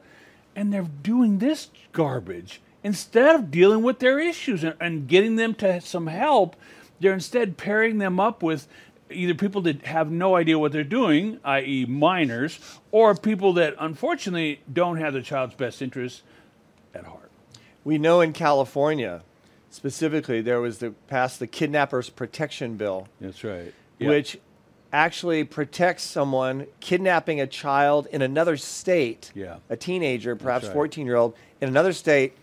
and 0.56 0.72
they're 0.72 0.88
doing 1.04 1.40
this 1.40 1.68
garbage 1.92 2.62
instead 2.82 3.36
of 3.36 3.52
dealing 3.52 3.84
with 3.84 4.00
their 4.00 4.20
issues 4.20 4.64
and, 4.64 4.76
and 4.80 5.10
getting 5.10 5.36
them 5.36 5.54
to 5.56 5.82
some 5.82 6.08
help. 6.08 6.56
They're 7.02 7.14
instead 7.14 7.58
pairing 7.58 7.98
them 7.98 8.22
up 8.22 8.42
with 8.42 8.70
either 9.12 9.34
people 9.34 9.62
that 9.62 9.86
have 9.86 10.12
no 10.12 10.36
idea 10.36 10.58
what 10.58 10.72
they're 10.72 10.84
doing, 10.84 11.40
i.e., 11.44 11.86
minors, 11.86 12.60
or 12.92 13.16
people 13.16 13.54
that 13.54 13.76
unfortunately 13.80 14.62
don't 14.72 14.98
have 14.98 15.14
the 15.14 15.22
child's 15.22 15.56
best 15.56 15.82
interests 15.82 16.24
at 16.94 17.06
heart. 17.06 17.32
We 17.84 17.98
know 17.98 18.22
in 18.22 18.34
California, 18.34 19.22
specifically, 19.70 20.42
there 20.42 20.60
was 20.60 20.80
the 20.80 20.92
passed 21.08 21.40
the 21.40 21.48
Kidnappers 21.48 22.10
Protection 22.10 22.78
Bill, 22.78 23.08
That's 23.22 23.44
right. 23.44 23.74
which 24.00 24.40
actually 24.92 25.44
protects 25.44 26.04
someone 26.04 26.66
kidnapping 26.80 27.42
a 27.42 27.48
child 27.48 28.08
in 28.12 28.22
another 28.22 28.58
state, 28.58 29.32
Yeah. 29.36 29.58
a 29.70 29.76
teenager, 29.76 30.36
perhaps 30.36 30.66
right. 30.66 30.74
14 30.74 31.06
year 31.06 31.18
old, 31.18 31.36
in 31.62 31.68
another 31.68 31.94
state, 31.94 32.34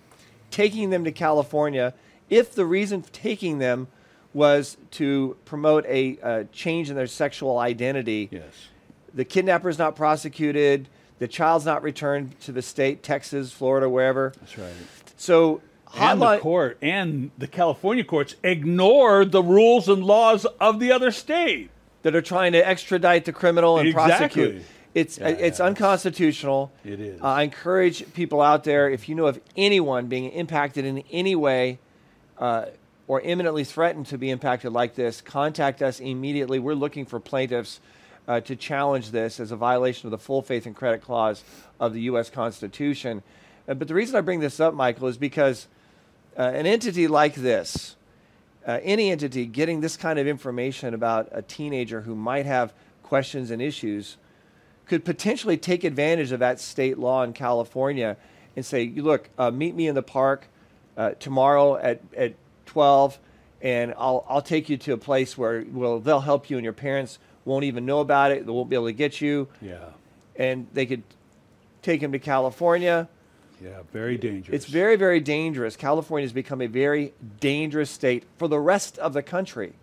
taking 0.50 0.90
them 0.90 1.02
to 1.04 1.12
California 1.12 1.94
if 2.28 2.54
the 2.54 2.66
reason 2.66 3.02
for 3.02 3.10
taking 3.12 3.58
them 3.58 3.88
was 4.34 4.76
to 4.92 5.36
promote 5.44 5.84
a 5.86 6.18
uh, 6.22 6.44
change 6.52 6.88
in 6.90 6.96
their 6.96 7.06
sexual 7.06 7.58
identity. 7.58 8.28
yes. 8.30 8.68
The 9.14 9.24
kidnapper 9.26 9.68
is 9.68 9.78
not 9.78 9.94
prosecuted, 9.94 10.88
the 11.18 11.28
child's 11.28 11.66
not 11.66 11.82
returned 11.82 12.40
to 12.40 12.52
the 12.52 12.62
state, 12.62 13.02
Texas, 13.02 13.52
Florida, 13.52 13.88
wherever. 13.88 14.32
That's 14.40 14.56
right. 14.56 14.72
So, 15.16 15.60
And 15.94 16.20
the 16.22 16.38
court 16.38 16.78
and 16.80 17.30
the 17.36 17.46
California 17.46 18.04
courts 18.04 18.34
ignore 18.42 19.24
the 19.26 19.42
rules 19.42 19.88
and 19.88 20.02
laws 20.02 20.46
of 20.58 20.80
the 20.80 20.90
other 20.92 21.10
state. 21.10 21.68
that 22.02 22.16
are 22.16 22.22
trying 22.22 22.50
to 22.52 22.66
extradite 22.66 23.24
the 23.26 23.32
criminal 23.32 23.78
and 23.78 23.86
Exactly. 23.88 24.42
prosecute. 24.42 24.62
It's 24.94 25.18
Yeah, 25.18 25.28
it's 25.28 25.58
yeah. 25.60 25.66
unconstitutional. 25.66 26.72
It 26.84 26.98
is. 26.98 27.20
Uh, 27.20 27.26
I 27.26 27.42
encourage 27.44 28.12
people 28.14 28.40
out 28.40 28.64
there 28.64 28.90
if 28.90 29.08
you 29.08 29.14
know 29.14 29.26
of 29.26 29.38
anyone 29.56 30.06
being 30.08 30.30
impacted 30.32 30.84
in 30.84 31.04
any 31.12 31.36
way 31.36 31.78
uh, 32.38 32.66
or 33.12 33.20
imminently 33.20 33.62
threatened 33.62 34.06
to 34.06 34.16
be 34.16 34.30
impacted 34.30 34.72
like 34.72 34.94
this, 34.94 35.20
contact 35.20 35.82
us 35.82 36.00
immediately. 36.00 36.58
We're 36.58 36.72
looking 36.72 37.04
for 37.04 37.20
plaintiffs 37.20 37.78
uh, 38.26 38.40
to 38.40 38.56
challenge 38.56 39.10
this 39.10 39.38
as 39.38 39.52
a 39.52 39.56
violation 39.56 40.06
of 40.06 40.12
the 40.12 40.16
full 40.16 40.40
faith 40.40 40.64
and 40.64 40.74
credit 40.74 41.02
clause 41.02 41.44
of 41.78 41.92
the 41.92 42.00
U.S. 42.04 42.30
Constitution. 42.30 43.22
Uh, 43.68 43.74
but 43.74 43.86
the 43.86 43.92
reason 43.92 44.16
I 44.16 44.22
bring 44.22 44.40
this 44.40 44.60
up, 44.60 44.72
Michael, 44.72 45.08
is 45.08 45.18
because 45.18 45.68
uh, 46.38 46.52
an 46.54 46.64
entity 46.64 47.06
like 47.06 47.34
this, 47.34 47.96
uh, 48.66 48.78
any 48.82 49.10
entity 49.10 49.44
getting 49.44 49.82
this 49.82 49.98
kind 49.98 50.18
of 50.18 50.26
information 50.26 50.94
about 50.94 51.28
a 51.32 51.42
teenager 51.42 52.00
who 52.00 52.14
might 52.14 52.46
have 52.46 52.72
questions 53.02 53.50
and 53.50 53.60
issues 53.60 54.16
could 54.86 55.04
potentially 55.04 55.58
take 55.58 55.84
advantage 55.84 56.32
of 56.32 56.40
that 56.40 56.58
state 56.58 56.98
law 56.98 57.22
in 57.24 57.34
California 57.34 58.16
and 58.56 58.64
say, 58.64 58.82
"You 58.82 59.02
look, 59.02 59.28
uh, 59.36 59.50
meet 59.50 59.74
me 59.74 59.86
in 59.86 59.94
the 59.94 60.02
park 60.02 60.46
uh, 60.96 61.10
tomorrow 61.18 61.76
at, 61.76 62.00
at 62.16 62.34
12, 62.72 63.18
and 63.60 63.92
I'll, 63.98 64.24
I'll 64.28 64.42
take 64.42 64.70
you 64.70 64.78
to 64.78 64.94
a 64.94 64.96
place 64.96 65.36
where 65.36 65.64
well, 65.70 66.00
they'll 66.00 66.20
help 66.20 66.48
you 66.48 66.56
and 66.56 66.64
your 66.64 66.72
parents 66.72 67.18
won't 67.44 67.64
even 67.64 67.84
know 67.84 68.00
about 68.00 68.30
it. 68.30 68.46
They 68.46 68.52
won't 68.52 68.70
be 68.70 68.76
able 68.76 68.86
to 68.86 68.94
get 68.94 69.20
you. 69.20 69.48
Yeah. 69.60 69.84
And 70.36 70.66
they 70.72 70.86
could 70.86 71.02
take 71.82 72.02
him 72.02 72.12
to 72.12 72.18
California. 72.18 73.08
Yeah. 73.62 73.80
Very 73.92 74.16
dangerous. 74.16 74.54
It's 74.54 74.72
very, 74.72 74.96
very 74.96 75.20
dangerous. 75.20 75.76
California 75.76 76.24
has 76.24 76.32
become 76.32 76.62
a 76.62 76.66
very 76.66 77.12
dangerous 77.40 77.90
state 77.90 78.24
for 78.38 78.48
the 78.48 78.58
rest 78.58 78.96
of 78.98 79.12
the 79.12 79.22
country 79.22 79.74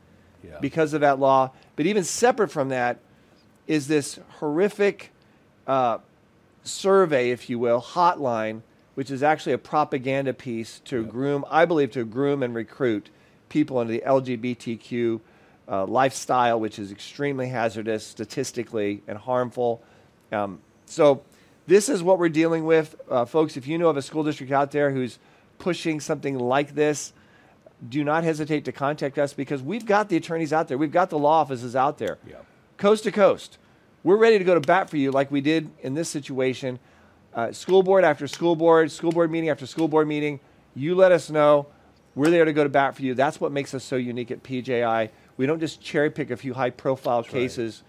yeah. 0.44 0.58
because 0.60 0.94
of 0.94 1.02
that 1.02 1.20
law. 1.20 1.52
But 1.76 1.86
even 1.86 2.04
separate 2.04 2.50
from 2.50 2.70
that 2.70 2.98
is 3.68 3.88
this 3.88 4.20
horrific 4.40 5.12
uh, 5.68 6.00
survey, 6.64 7.30
if 7.30 7.52
you 7.52 7.60
will, 7.60 7.82
hotline, 7.82 8.64
which 9.00 9.12
is 9.12 9.24
actually 9.24 9.54
a 9.54 9.58
propaganda 9.58 10.34
piece 10.34 10.82
to 10.84 11.06
groom, 11.06 11.46
I 11.50 11.64
believe, 11.64 11.92
to 11.92 12.04
groom 12.04 12.44
and 12.44 12.54
recruit 12.54 13.10
people 13.48 13.80
into 13.80 13.94
the 13.94 14.04
LGBTQ 14.06 15.22
uh, 15.70 15.86
lifestyle, 15.86 16.60
which 16.60 16.78
is 16.78 16.92
extremely 16.92 17.48
hazardous 17.48 18.06
statistically 18.06 19.02
and 19.08 19.18
harmful. 19.18 19.82
Um, 20.34 20.60
so, 20.86 21.22
this 21.66 21.88
is 21.88 22.04
what 22.04 22.20
we're 22.20 22.28
dealing 22.28 22.66
with. 22.66 22.98
Uh, 23.10 23.24
folks, 23.24 23.56
if 23.56 23.68
you 23.68 23.78
know 23.78 23.88
of 23.88 23.96
a 23.96 24.02
school 24.02 24.26
district 24.26 24.52
out 24.52 24.72
there 24.72 24.92
who's 24.92 25.18
pushing 25.60 26.02
something 26.02 26.38
like 26.38 26.76
this, 26.76 27.14
do 27.88 28.04
not 28.04 28.26
hesitate 28.26 28.66
to 28.66 28.74
contact 28.74 29.18
us 29.18 29.32
because 29.32 29.64
we've 29.64 29.86
got 29.86 30.10
the 30.10 30.18
attorneys 30.18 30.52
out 30.52 30.68
there. 30.68 30.78
We've 30.78 30.92
got 30.92 31.10
the 31.10 31.18
law 31.18 31.40
offices 31.40 31.74
out 31.74 32.00
there, 32.00 32.18
Yeah. 32.30 32.36
coast 32.76 33.06
to 33.06 33.14
coast. 33.14 33.60
We're 34.04 34.18
ready 34.18 34.38
to 34.38 34.44
go 34.44 34.56
to 34.56 34.60
bat 34.60 34.90
for 34.90 34.98
you 34.98 35.12
like 35.12 35.32
we 35.32 35.40
did 35.40 35.70
in 35.84 35.94
this 35.94 36.10
situation. 36.10 36.80
Uh, 37.40 37.54
school 37.54 37.82
board 37.82 38.04
after 38.04 38.28
school 38.28 38.54
board, 38.54 38.92
school 38.92 39.14
board 39.14 39.32
meeting 39.32 39.50
after 39.50 39.66
school 39.66 39.88
board 39.88 40.06
meeting. 40.06 40.42
You 40.76 40.94
let 40.94 41.14
us 41.14 41.30
know. 41.30 41.68
We're 42.14 42.30
there 42.30 42.44
to 42.44 42.52
go 42.52 42.64
to 42.64 42.70
bat 42.70 42.98
for 42.98 43.02
you. 43.02 43.14
That's 43.14 43.40
what 43.40 43.54
makes 43.54 43.74
us 43.74 43.82
so 43.82 43.96
unique 43.96 44.30
at 44.30 44.44
PJI. 44.44 45.10
We 45.38 45.46
don't 45.46 45.62
just 45.62 45.80
cherry 45.80 46.10
pick 46.10 46.32
a 46.32 46.36
few 46.36 46.54
high 46.54 46.72
profile 46.72 47.24
cases. 47.24 47.82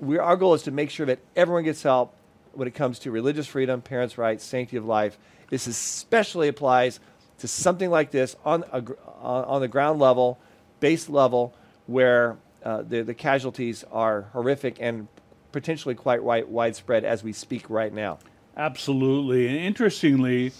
we 0.00 0.18
our 0.18 0.36
goal 0.36 0.54
is 0.54 0.64
to 0.64 0.72
make 0.72 0.90
sure 0.90 1.06
that 1.06 1.20
everyone 1.36 1.62
gets 1.62 1.80
help 1.84 2.12
when 2.54 2.66
it 2.66 2.74
comes 2.74 2.98
to 3.00 3.12
religious 3.12 3.46
freedom, 3.46 3.82
parents' 3.82 4.18
rights, 4.18 4.42
sanctity 4.42 4.78
of 4.78 4.84
life. 4.84 5.16
This 5.48 5.68
especially 5.68 6.48
applies 6.48 6.98
to 7.38 7.46
something 7.46 7.88
like 7.88 8.10
this 8.10 8.34
on, 8.44 8.64
a, 8.72 8.82
on 9.20 9.44
on 9.44 9.60
the 9.60 9.68
ground 9.68 10.00
level, 10.00 10.40
base 10.80 11.08
level, 11.08 11.54
where 11.86 12.36
uh, 12.64 12.82
the, 12.82 13.02
the 13.02 13.14
casualties 13.14 13.84
are 13.92 14.22
horrific 14.32 14.78
and 14.80 15.06
potentially 15.52 15.94
quite 15.94 16.24
wide, 16.24 16.48
widespread 16.48 17.04
as 17.04 17.22
we 17.22 17.32
speak 17.32 17.70
right 17.70 17.92
now. 17.92 18.18
Absolutely. 18.56 19.48
And 19.48 19.56
interestingly, 19.56 20.52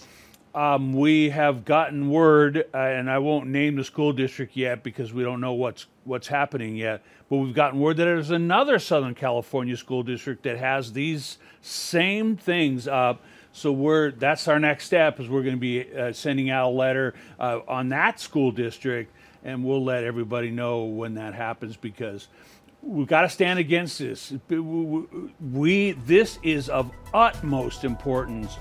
um, 0.53 0.93
we 0.93 1.29
have 1.31 1.65
gotten 1.65 2.09
word, 2.09 2.65
uh, 2.73 2.77
and 2.77 3.09
I 3.09 3.17
won't 3.17 3.47
name 3.47 3.75
the 3.75 3.83
school 3.83 4.13
district 4.13 4.55
yet 4.55 4.83
because 4.83 5.13
we 5.13 5.23
don't 5.23 5.41
know 5.41 5.53
what's 5.53 5.87
what's 6.03 6.27
happening 6.27 6.75
yet. 6.75 7.03
But 7.29 7.37
we've 7.37 7.55
gotten 7.55 7.79
word 7.79 7.97
that 7.97 8.05
there's 8.05 8.29
another 8.29 8.79
Southern 8.79 9.15
California 9.15 9.75
school 9.75 10.03
district 10.03 10.43
that 10.43 10.57
has 10.57 10.93
these 10.93 11.37
same 11.61 12.37
things 12.37 12.87
up. 12.87 13.21
So 13.51 13.71
we're 13.71 14.11
that's 14.11 14.47
our 14.47 14.59
next 14.59 14.85
step 14.85 15.19
is 15.19 15.27
we're 15.27 15.41
going 15.43 15.55
to 15.55 15.59
be 15.59 15.91
uh, 15.91 16.13
sending 16.13 16.51
out 16.51 16.69
a 16.69 16.73
letter 16.73 17.15
uh, 17.39 17.61
on 17.67 17.89
that 17.89 18.19
school 18.19 18.51
district, 18.51 19.11
and 19.43 19.63
we'll 19.63 19.83
let 19.83 20.03
everybody 20.03 20.51
know 20.51 20.83
when 20.83 21.15
that 21.15 21.33
happens 21.33 21.75
because 21.75 22.27
we've 22.81 23.07
got 23.07 23.21
to 23.21 23.29
stand 23.29 23.59
against 23.59 23.99
this. 23.99 24.33
We 24.49 25.91
this 25.91 26.39
is 26.43 26.69
of 26.69 26.91
utmost 27.13 27.83
importance. 27.83 28.57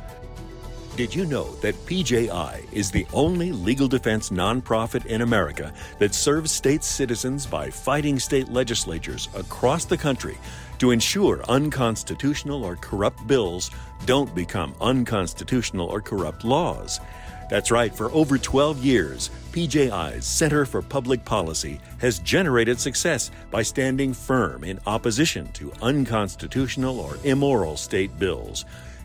Did 0.97 1.15
you 1.15 1.27
know 1.27 1.55
that 1.57 1.75
PJI 1.85 2.65
is 2.73 2.91
the 2.91 3.07
only 3.13 3.53
legal 3.53 3.87
defense 3.87 4.31
nonprofit 4.31 5.05
in 5.05 5.21
America 5.21 5.75
that 5.99 6.15
serves 6.15 6.51
state 6.51 6.83
citizens 6.83 7.45
by 7.45 7.69
fighting 7.69 8.19
state 8.19 8.49
legislatures 8.49 9.29
across 9.35 9.85
the 9.85 9.99
country 9.99 10.39
to 10.79 10.93
ensure 10.93 11.45
unconstitutional 11.51 12.65
or 12.65 12.77
corrupt 12.77 13.27
bills 13.27 13.71
don't 14.07 14.35
become 14.35 14.75
unconstitutional 14.81 15.87
or 15.87 16.01
corrupt 16.01 16.45
laws? 16.45 16.99
That's 17.49 17.71
right, 17.71 17.95
for 17.95 18.11
over 18.11 18.39
12 18.39 18.85
years, 18.85 19.31
PJI's 19.53 20.27
Center 20.27 20.67
for 20.67 20.83
Public 20.83 21.25
Policy 21.25 21.81
has 21.99 22.19
generated 22.19 22.81
success 22.81 23.31
by 23.51 23.63
standing 23.63 24.13
firm 24.13 24.65
in 24.65 24.81
opposition 24.87 25.51
to 25.53 25.73
unconstitutional 25.81 26.99
or 26.99 27.17
immoral 27.25 27.77
state 27.77 28.19
bills. 28.19 28.65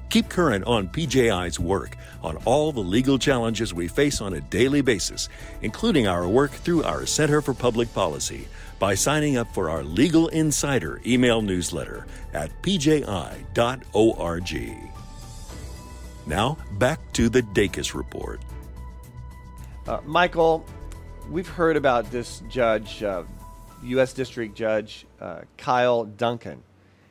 Keep 0.10 0.27
current 0.27 0.65
on 0.65 0.89
PJI's 0.89 1.57
work 1.60 1.95
on 2.21 2.36
all 2.43 2.74
the 2.74 2.81
legal 2.81 3.17
challenges 3.17 3.74
we 3.74 3.88
face 3.88 4.19
on 4.19 4.33
a 4.33 4.41
daily 4.41 4.81
basis, 4.81 5.29
including 5.62 6.07
our 6.07 6.27
work 6.27 6.51
through 6.51 6.83
our 6.83 7.05
Center 7.05 7.41
for 7.41 7.53
Public 7.53 7.93
Policy, 7.93 8.48
by 8.77 8.95
signing 8.95 9.38
up 9.38 9.53
for 9.53 9.69
our 9.69 9.83
Legal 9.83 10.27
Insider 10.29 11.00
email 11.05 11.41
newsletter 11.41 12.07
at 12.33 12.50
pji.org. 12.63 13.45
Now, 16.25 16.58
back 16.74 17.00
to 17.13 17.30
the 17.30 17.42
Dacus 17.42 17.96
Report. 17.96 18.40
Uh, 19.88 20.00
Michael, 20.06 20.66
we've 21.30 21.48
heard 21.48 21.75
about 21.75 22.12
this 22.12 22.44
judge, 22.48 23.01
uh, 23.01 23.24
U.S. 23.84 24.13
District 24.13 24.56
Judge 24.56 25.06
uh, 25.20 25.42
Kyle 25.58 26.06
Duncan. 26.06 26.62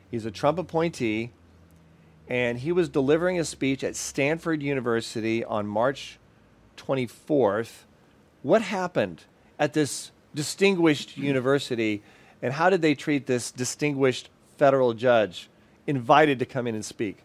He's 0.09 0.25
a 0.25 0.31
Trump 0.31 0.57
appointee, 0.57 1.31
and 2.29 2.57
he 2.59 2.71
was 2.71 2.87
delivering 2.87 3.39
a 3.39 3.43
speech 3.43 3.83
at 3.83 3.97
Stanford 3.97 4.63
University 4.63 5.43
on 5.43 5.67
March 5.67 6.17
24th. 6.77 7.83
What 8.43 8.61
happened 8.61 9.25
at 9.59 9.73
this 9.73 10.11
distinguished 10.33 11.17
university, 11.17 12.01
and 12.41 12.53
how 12.53 12.69
did 12.69 12.81
they 12.81 12.95
treat 12.95 13.25
this 13.25 13.51
distinguished 13.51 14.29
federal 14.57 14.93
judge 14.93 15.49
invited 15.85 16.39
to 16.39 16.45
come 16.45 16.67
in 16.67 16.75
and 16.75 16.85
speak? 16.85 17.17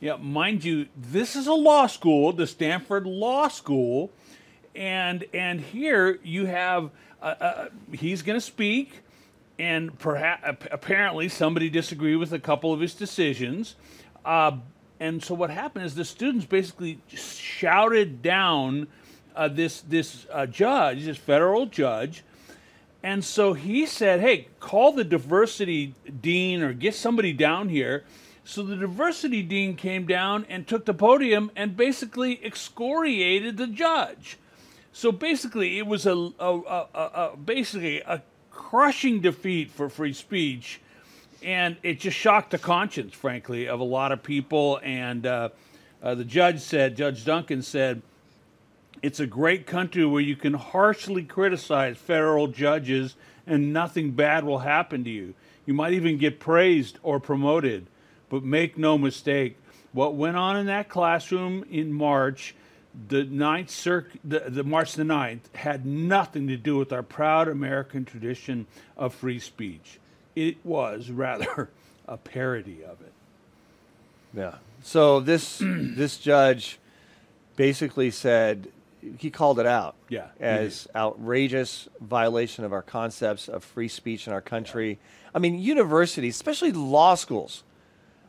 Yeah, 0.00 0.14
mind 0.14 0.62
you, 0.62 0.86
this 0.96 1.34
is 1.34 1.48
a 1.48 1.52
law 1.52 1.88
school, 1.88 2.32
the 2.32 2.46
Stanford 2.46 3.04
Law 3.04 3.48
School, 3.48 4.12
and 4.76 5.24
and 5.34 5.60
here 5.60 6.20
you 6.22 6.46
have 6.46 6.90
uh, 7.20 7.24
uh, 7.40 7.68
he's 7.90 8.22
going 8.22 8.36
to 8.36 8.44
speak, 8.44 9.00
and 9.58 9.98
perhaps 9.98 10.64
apparently 10.70 11.28
somebody 11.28 11.68
disagreed 11.68 12.18
with 12.18 12.32
a 12.32 12.38
couple 12.38 12.72
of 12.72 12.78
his 12.78 12.94
decisions, 12.94 13.74
uh, 14.24 14.52
and 15.00 15.20
so 15.20 15.34
what 15.34 15.50
happened 15.50 15.84
is 15.84 15.96
the 15.96 16.04
students 16.04 16.46
basically 16.46 17.00
shouted 17.08 18.22
down 18.22 18.86
uh, 19.34 19.48
this 19.48 19.80
this 19.80 20.28
uh, 20.32 20.46
judge, 20.46 21.06
this 21.06 21.18
federal 21.18 21.66
judge. 21.66 22.22
And 23.02 23.24
so 23.24 23.52
he 23.52 23.84
said, 23.84 24.20
"Hey, 24.20 24.46
call 24.60 24.92
the 24.92 25.02
diversity 25.02 25.96
dean 26.20 26.62
or 26.62 26.72
get 26.72 26.94
somebody 26.94 27.32
down 27.32 27.68
here." 27.68 28.04
So 28.48 28.62
the 28.62 28.76
diversity 28.76 29.42
dean 29.42 29.76
came 29.76 30.06
down 30.06 30.46
and 30.48 30.66
took 30.66 30.86
the 30.86 30.94
podium 30.94 31.50
and 31.54 31.76
basically 31.76 32.42
excoriated 32.42 33.58
the 33.58 33.66
judge. 33.66 34.38
So 34.90 35.12
basically, 35.12 35.76
it 35.76 35.86
was 35.86 36.06
a, 36.06 36.14
a, 36.14 36.32
a, 36.40 36.86
a 36.94 37.36
basically 37.36 38.00
a 38.00 38.22
crushing 38.50 39.20
defeat 39.20 39.70
for 39.70 39.90
free 39.90 40.14
speech, 40.14 40.80
and 41.42 41.76
it 41.82 42.00
just 42.00 42.16
shocked 42.16 42.52
the 42.52 42.58
conscience, 42.58 43.12
frankly, 43.12 43.68
of 43.68 43.80
a 43.80 43.84
lot 43.84 44.12
of 44.12 44.22
people. 44.22 44.80
And 44.82 45.26
uh, 45.26 45.50
uh, 46.02 46.14
the 46.14 46.24
judge 46.24 46.60
said, 46.60 46.96
Judge 46.96 47.26
Duncan 47.26 47.60
said, 47.60 48.00
it's 49.02 49.20
a 49.20 49.26
great 49.26 49.66
country 49.66 50.06
where 50.06 50.22
you 50.22 50.36
can 50.36 50.54
harshly 50.54 51.22
criticize 51.22 51.98
federal 51.98 52.46
judges 52.46 53.14
and 53.46 53.74
nothing 53.74 54.12
bad 54.12 54.44
will 54.44 54.60
happen 54.60 55.04
to 55.04 55.10
you. 55.10 55.34
You 55.66 55.74
might 55.74 55.92
even 55.92 56.16
get 56.16 56.40
praised 56.40 56.98
or 57.02 57.20
promoted. 57.20 57.88
But 58.30 58.44
make 58.44 58.76
no 58.76 58.98
mistake, 58.98 59.56
what 59.92 60.14
went 60.14 60.36
on 60.36 60.56
in 60.56 60.66
that 60.66 60.88
classroom 60.88 61.64
in 61.70 61.92
March, 61.92 62.54
the 63.08 63.24
ninth 63.24 63.70
circ, 63.70 64.10
the, 64.24 64.44
the 64.48 64.64
March 64.64 64.94
the 64.94 65.02
9th, 65.02 65.54
had 65.54 65.86
nothing 65.86 66.48
to 66.48 66.56
do 66.56 66.76
with 66.76 66.92
our 66.92 67.02
proud 67.02 67.48
American 67.48 68.04
tradition 68.04 68.66
of 68.96 69.14
free 69.14 69.38
speech. 69.38 69.98
It 70.34 70.56
was 70.64 71.10
rather 71.10 71.70
a 72.06 72.16
parody 72.16 72.84
of 72.84 73.00
it. 73.00 73.12
Yeah. 74.34 74.56
So 74.82 75.20
this 75.20 75.58
this 75.64 76.18
judge 76.18 76.78
basically 77.56 78.10
said 78.10 78.68
he 79.18 79.30
called 79.30 79.60
it 79.60 79.66
out 79.66 79.94
Yeah, 80.08 80.28
as 80.40 80.88
outrageous 80.94 81.88
violation 82.00 82.64
of 82.64 82.72
our 82.72 82.82
concepts 82.82 83.48
of 83.48 83.64
free 83.64 83.88
speech 83.88 84.26
in 84.26 84.32
our 84.32 84.40
country. 84.40 84.98
I 85.34 85.38
mean, 85.38 85.58
universities, 85.58 86.34
especially 86.34 86.72
law 86.72 87.14
schools, 87.14 87.62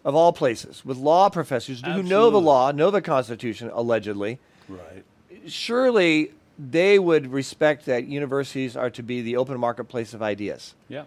of 0.05 0.15
all 0.15 0.31
places, 0.33 0.83
with 0.85 0.97
law 0.97 1.29
professors 1.29 1.81
who 1.83 2.03
know 2.03 2.29
the 2.29 2.39
law, 2.39 2.71
know 2.71 2.89
the 2.91 3.01
Constitution, 3.01 3.69
allegedly, 3.73 4.39
Right. 4.67 5.03
surely 5.47 6.31
they 6.57 6.99
would 6.99 7.31
respect 7.31 7.85
that 7.85 8.05
universities 8.07 8.75
are 8.75 8.89
to 8.89 9.03
be 9.03 9.21
the 9.21 9.37
open 9.37 9.59
marketplace 9.59 10.13
of 10.13 10.21
ideas. 10.21 10.73
Yeah. 10.87 11.03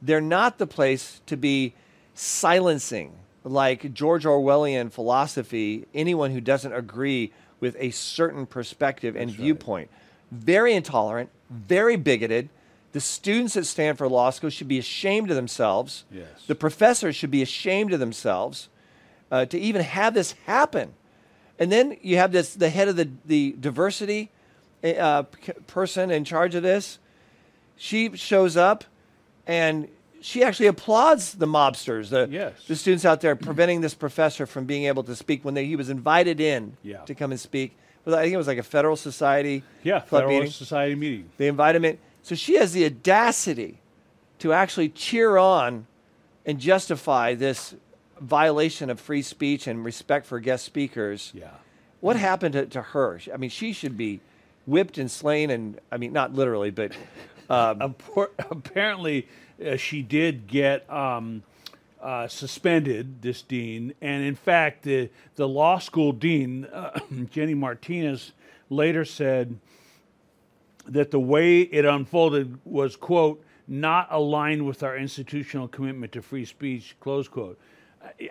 They're 0.00 0.20
not 0.20 0.58
the 0.58 0.66
place 0.66 1.20
to 1.26 1.36
be 1.36 1.74
silencing, 2.14 3.12
like 3.42 3.92
George 3.92 4.24
Orwellian 4.24 4.90
philosophy, 4.92 5.86
anyone 5.94 6.30
who 6.30 6.40
doesn't 6.40 6.72
agree 6.72 7.32
with 7.60 7.76
a 7.78 7.90
certain 7.90 8.46
perspective 8.46 9.16
and 9.16 9.30
viewpoint. 9.30 9.90
Very 10.30 10.74
intolerant, 10.74 11.30
very 11.50 11.96
bigoted. 11.96 12.48
The 12.94 13.00
students 13.00 13.56
at 13.56 13.66
Stanford 13.66 14.10
Law 14.10 14.30
School 14.30 14.50
should 14.50 14.68
be 14.68 14.78
ashamed 14.78 15.28
of 15.28 15.36
themselves. 15.36 16.04
Yes. 16.12 16.26
The 16.46 16.54
professors 16.54 17.16
should 17.16 17.30
be 17.32 17.42
ashamed 17.42 17.92
of 17.92 17.98
themselves 18.00 18.68
uh, 19.32 19.44
to 19.46 19.58
even 19.58 19.82
have 19.82 20.14
this 20.14 20.32
happen. 20.46 20.94
And 21.58 21.70
then 21.72 21.96
you 22.02 22.16
have 22.18 22.30
this 22.32 22.54
the 22.54 22.68
head 22.70 22.86
of 22.88 22.94
the, 22.96 23.08
the 23.24 23.56
diversity 23.58 24.30
uh, 24.84 25.24
person 25.66 26.10
in 26.12 26.24
charge 26.24 26.54
of 26.54 26.62
this. 26.62 26.98
She 27.76 28.16
shows 28.16 28.56
up 28.56 28.84
and 29.46 29.88
she 30.20 30.42
actually 30.44 30.68
applauds 30.68 31.34
the 31.34 31.46
mobsters, 31.46 32.10
the, 32.10 32.28
Yes. 32.30 32.52
the 32.68 32.76
students 32.76 33.04
out 33.04 33.20
there 33.20 33.34
preventing 33.36 33.80
this 33.82 33.94
professor 33.94 34.46
from 34.46 34.64
being 34.66 34.84
able 34.84 35.02
to 35.02 35.14
speak 35.16 35.44
when 35.44 35.54
they, 35.54 35.66
he 35.66 35.76
was 35.76 35.90
invited 35.90 36.40
in 36.40 36.76
Yeah. 36.84 36.98
to 37.06 37.14
come 37.14 37.30
and 37.32 37.40
speak. 37.40 37.76
I 38.06 38.10
think 38.22 38.34
it 38.34 38.36
was 38.36 38.46
like 38.46 38.58
a 38.58 38.62
Federal 38.62 38.96
Society 38.96 39.64
Yeah. 39.82 39.98
Federal 40.00 40.30
meeting. 40.32 40.50
Society 40.52 40.94
meeting. 40.94 41.28
They 41.38 41.48
invite 41.48 41.74
him 41.74 41.84
in. 41.84 41.98
So 42.24 42.34
she 42.34 42.56
has 42.56 42.72
the 42.72 42.86
audacity 42.86 43.80
to 44.38 44.54
actually 44.54 44.88
cheer 44.88 45.36
on 45.36 45.86
and 46.46 46.58
justify 46.58 47.34
this 47.34 47.74
violation 48.18 48.88
of 48.88 48.98
free 48.98 49.20
speech 49.20 49.66
and 49.66 49.84
respect 49.84 50.24
for 50.24 50.40
guest 50.40 50.64
speakers. 50.64 51.32
Yeah. 51.34 51.50
What 52.00 52.16
happened 52.16 52.54
to, 52.54 52.64
to 52.64 52.80
her? 52.80 53.20
I 53.32 53.36
mean, 53.36 53.50
she 53.50 53.74
should 53.74 53.98
be 53.98 54.20
whipped 54.66 54.96
and 54.96 55.10
slain, 55.10 55.50
and 55.50 55.78
I 55.92 55.98
mean, 55.98 56.14
not 56.14 56.32
literally, 56.32 56.70
but 56.70 56.92
um, 57.50 57.94
apparently 58.50 59.28
uh, 59.64 59.76
she 59.76 60.00
did 60.00 60.46
get 60.46 60.90
um, 60.90 61.42
uh, 62.00 62.26
suspended, 62.26 63.20
this 63.20 63.42
dean, 63.42 63.92
and 64.00 64.24
in 64.24 64.34
fact, 64.34 64.82
the 64.84 65.10
the 65.36 65.46
law 65.46 65.78
school 65.78 66.12
dean, 66.12 66.64
uh, 66.66 66.98
Jenny 67.30 67.54
Martinez, 67.54 68.32
later 68.70 69.04
said 69.04 69.58
that 70.86 71.10
the 71.10 71.20
way 71.20 71.60
it 71.60 71.84
unfolded 71.84 72.58
was 72.64 72.96
quote 72.96 73.44
not 73.66 74.08
aligned 74.10 74.66
with 74.66 74.82
our 74.82 74.96
institutional 74.96 75.66
commitment 75.66 76.12
to 76.12 76.22
free 76.22 76.44
speech 76.44 76.96
close 77.00 77.28
quote. 77.28 77.58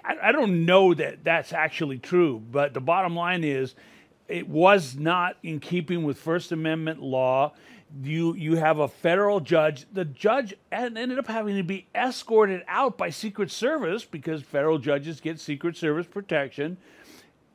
I, 0.05 0.17
I 0.21 0.31
don't 0.31 0.65
know 0.65 0.93
that 0.93 1.23
that's 1.23 1.53
actually 1.53 1.97
true 1.97 2.41
but 2.51 2.73
the 2.73 2.81
bottom 2.81 3.15
line 3.15 3.43
is 3.43 3.75
it 4.27 4.47
was 4.47 4.95
not 4.95 5.37
in 5.43 5.59
keeping 5.59 6.03
with 6.03 6.17
first 6.17 6.51
amendment 6.51 7.01
law. 7.01 7.53
You 8.01 8.33
you 8.33 8.55
have 8.55 8.79
a 8.79 8.87
federal 8.87 9.39
judge. 9.39 9.85
The 9.91 10.05
judge 10.05 10.55
ended 10.71 11.19
up 11.19 11.27
having 11.27 11.57
to 11.57 11.63
be 11.63 11.87
escorted 11.93 12.63
out 12.67 12.97
by 12.97 13.09
secret 13.09 13.51
service 13.51 14.05
because 14.05 14.41
federal 14.41 14.79
judges 14.79 15.19
get 15.19 15.39
secret 15.39 15.77
service 15.77 16.07
protection 16.07 16.77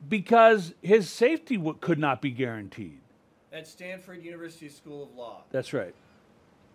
because 0.07 0.73
his 0.81 1.09
safety 1.09 1.57
w- 1.57 1.77
could 1.81 1.99
not 1.99 2.21
be 2.21 2.31
guaranteed 2.31 3.01
at 3.51 3.67
Stanford 3.67 4.23
University 4.23 4.69
School 4.69 5.03
of 5.03 5.15
Law. 5.15 5.43
that's 5.51 5.73
right 5.73 5.93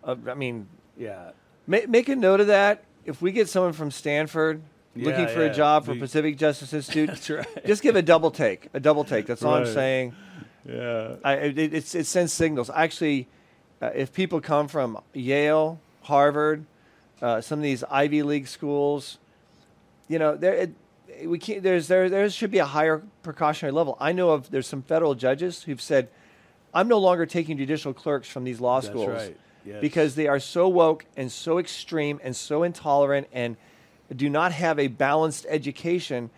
Uh, 0.03 0.15
I 0.29 0.33
mean, 0.33 0.67
yeah 0.97 1.31
make, 1.67 1.89
make 1.89 2.09
a 2.09 2.15
note 2.15 2.39
of 2.41 2.47
that. 2.47 2.83
If 3.05 3.21
we 3.21 3.31
get 3.31 3.47
someone 3.49 3.73
from 3.73 3.91
Stanford 3.91 4.61
looking 4.95 5.27
for 5.27 5.43
yeah, 5.45 5.51
a 5.51 5.53
job 5.53 5.85
for 5.85 5.91
we- 5.93 5.99
Pacific 5.99 6.37
Justice 6.37 6.73
Institute, 6.73 7.07
That's 7.13 7.29
right. 7.29 7.65
just 7.65 7.81
give 7.83 7.95
a 7.95 8.01
double 8.01 8.31
take. 8.31 8.69
A 8.73 8.79
double 8.79 9.03
take. 9.03 9.25
That's 9.25 9.43
all 9.43 9.53
I'm 9.55 9.65
saying. 9.65 10.15
yeah 10.65 11.15
I, 11.23 11.33
it, 11.35 11.73
it's, 11.73 11.93
it 11.95 12.05
sends 12.07 12.33
signals. 12.33 12.69
Actually, 12.69 13.27
uh, 13.81 13.91
if 13.93 14.11
people 14.13 14.41
come 14.41 14.67
from 14.67 14.99
Yale, 15.13 15.79
Harvard, 16.03 16.65
uh, 17.21 17.41
some 17.41 17.59
of 17.59 17.63
these 17.63 17.83
Ivy 17.83 18.23
League 18.23 18.47
schools, 18.47 19.17
you 20.07 20.17
know, 20.19 20.35
there 20.35 20.53
it, 20.53 20.71
we 21.27 21.37
can't. 21.39 21.61
There's 21.63 21.87
there 21.87 22.09
there 22.09 22.29
should 22.29 22.51
be 22.51 22.59
a 22.59 22.65
higher 22.65 23.01
precautionary 23.23 23.71
level. 23.73 23.97
I 23.99 24.11
know 24.13 24.31
of 24.31 24.49
there's 24.51 24.67
some 24.67 24.81
federal 24.81 25.13
judges 25.15 25.63
who've 25.63 25.81
said, 25.81 26.09
"I'm 26.75 26.87
no 26.87 26.99
longer 26.99 27.25
taking 27.25 27.57
judicial 27.57 27.93
clerks 27.93 28.27
from 28.27 28.43
these 28.43 28.59
law 28.61 28.79
That's 28.81 28.91
schools 28.91 29.09
right. 29.09 29.37
Yes. 29.65 29.81
because 29.81 30.13
they 30.13 30.27
are 30.27 30.39
so 30.39 30.67
woke 30.67 31.05
and 31.17 31.31
so 31.31 31.57
extreme 31.57 32.19
and 32.23 32.35
so 32.35 32.61
intolerant 32.61 33.27
and 33.33 33.57
do 34.15 34.29
not 34.29 34.51
have 34.51 34.77
a 34.77 34.87
balanced 34.87 35.47
education. 35.49 36.29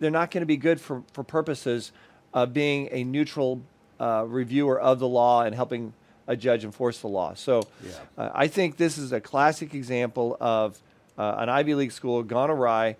They're 0.00 0.10
not 0.10 0.30
going 0.30 0.42
to 0.42 0.46
be 0.46 0.58
good 0.58 0.80
for 0.80 1.02
for 1.14 1.24
purposes 1.24 1.92
of 2.34 2.52
being 2.52 2.88
a 2.92 3.04
neutral 3.04 3.62
uh, 4.00 4.24
reviewer 4.26 4.78
of 4.78 4.98
the 4.98 5.08
law 5.08 5.42
and 5.42 5.54
helping 5.54 5.94
a 6.26 6.36
judge 6.36 6.64
enforce 6.64 6.98
the 7.00 7.06
law. 7.06 7.34
So, 7.34 7.62
Yeah. 7.84 7.92
uh, 8.18 8.30
I 8.34 8.48
think 8.48 8.76
this 8.76 8.98
is 8.98 9.12
a 9.12 9.20
classic 9.20 9.72
example 9.74 10.36
of 10.40 10.82
uh, 11.16 11.36
an 11.38 11.48
Ivy 11.48 11.74
League 11.74 11.92
school 11.92 12.22
gone 12.22 12.50
awry. 12.50 12.96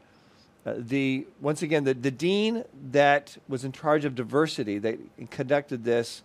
Uh, 0.64 0.74
the 0.78 1.26
once 1.40 1.62
again 1.62 1.84
the, 1.84 1.94
the 1.94 2.10
dean 2.10 2.64
that 2.92 3.36
was 3.48 3.64
in 3.64 3.72
charge 3.72 4.04
of 4.04 4.14
diversity 4.14 4.78
that 4.78 4.98
conducted 5.30 5.84
this, 5.84 6.22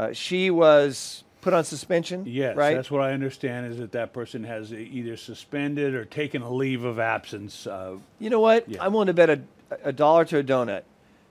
uh, 0.00 0.12
she 0.12 0.50
was 0.50 1.24
put 1.40 1.52
on 1.52 1.64
suspension. 1.64 2.24
Yes, 2.26 2.56
right. 2.56 2.74
that's 2.74 2.90
what 2.90 3.02
I 3.02 3.12
understand 3.12 3.72
is 3.72 3.78
that 3.78 3.92
that 3.92 4.12
person 4.12 4.44
has 4.44 4.72
either 4.72 5.16
suspended 5.16 5.94
or 5.94 6.04
taken 6.04 6.42
a 6.42 6.52
leave 6.52 6.84
of 6.84 6.98
absence. 6.98 7.66
Uh, 7.66 7.96
You 8.18 8.30
know 8.30 8.40
what? 8.40 8.68
Yeah. 8.68 8.82
I'm 8.84 8.92
willing 8.92 9.06
to 9.06 9.14
bet 9.14 9.30
a, 9.30 9.40
a 9.84 9.92
dollar 9.92 10.24
to 10.26 10.38
a 10.38 10.42
donut 10.44 10.82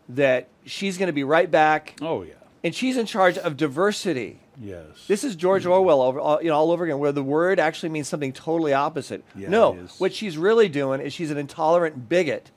that 0.09 0.47
she's 0.65 0.97
going 0.97 1.07
to 1.07 1.13
be 1.13 1.23
right 1.23 1.49
back, 1.51 1.95
oh 2.01 2.23
yeah, 2.23 2.33
and 2.63 2.73
she's 2.73 2.97
in 2.97 3.05
charge 3.05 3.37
of 3.37 3.55
diversity. 3.57 4.39
yes. 4.59 5.05
This 5.07 5.23
is 5.23 5.35
George 5.35 5.65
Orwell, 5.65 6.01
over, 6.01 6.19
all, 6.19 6.41
you 6.41 6.49
know, 6.49 6.55
all 6.55 6.71
over 6.71 6.83
again, 6.83 6.97
where 6.99 7.11
the 7.11 7.23
word 7.23 7.59
actually 7.59 7.89
means 7.89 8.07
something 8.07 8.33
totally 8.33 8.73
opposite. 8.73 9.23
Yeah, 9.35 9.49
no, 9.49 9.73
what 9.99 10.13
she's 10.13 10.37
really 10.37 10.67
doing 10.69 10.99
is 11.01 11.13
she's 11.13 11.29
an 11.31 11.37
intolerant 11.37 12.09
bigot, 12.09 12.49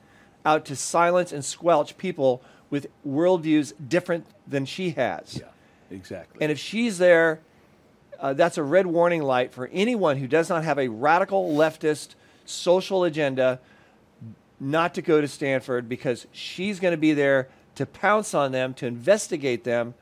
out 0.45 0.65
to 0.65 0.75
silence 0.75 1.31
and 1.31 1.45
squelch 1.45 1.97
people 1.97 2.41
with 2.71 2.87
worldviews 3.07 3.73
different 3.87 4.25
than 4.47 4.65
she 4.65 4.89
has. 4.91 5.37
yeah, 5.39 5.47
exactly. 5.91 6.41
And 6.41 6.51
if 6.51 6.59
she's 6.59 6.97
there, 6.97 7.39
uh, 8.19 8.33
that's 8.33 8.57
a 8.57 8.63
red 8.63 8.85
warning 8.87 9.21
light 9.23 9.53
for 9.53 9.67
anyone 9.73 10.17
who 10.17 10.27
does 10.27 10.49
not 10.49 10.63
have 10.63 10.77
a 10.79 10.87
radical 10.87 11.53
leftist 11.53 12.15
social 12.45 13.03
agenda. 13.03 13.59
not 14.59 14.93
to 14.93 15.01
go 15.01 15.19
to 15.19 15.27
Stanford 15.27 15.89
because 15.89 16.25
she's 16.31 16.79
going 16.79 16.93
to 16.93 16.97
be 16.97 17.11
there 17.13 17.49
to 17.75 17.85
pounce 17.85 18.33
on 18.33 18.51
them, 18.53 18.73
to 18.75 18.85
investigate 18.85 19.63
them. 19.65 19.93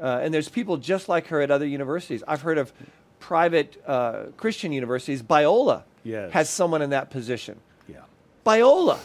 Uh, 0.00 0.20
and 0.22 0.34
there's 0.34 0.48
people 0.48 0.76
just 0.76 1.08
like 1.08 1.28
her 1.28 1.40
at 1.40 1.50
other 1.50 1.66
universities. 1.66 2.22
I've 2.28 2.42
heard 2.42 2.58
of 2.58 2.72
private 3.18 3.82
uh, 3.86 4.24
Christian 4.36 4.72
universities. 4.72 5.22
Biola 5.22 5.84
Yes. 6.04 6.32
has 6.32 6.50
someone 6.50 6.82
in 6.82 6.90
that 6.90 7.08
position. 7.10 7.58
Yeah. 7.88 8.00
Biola. 8.46 8.98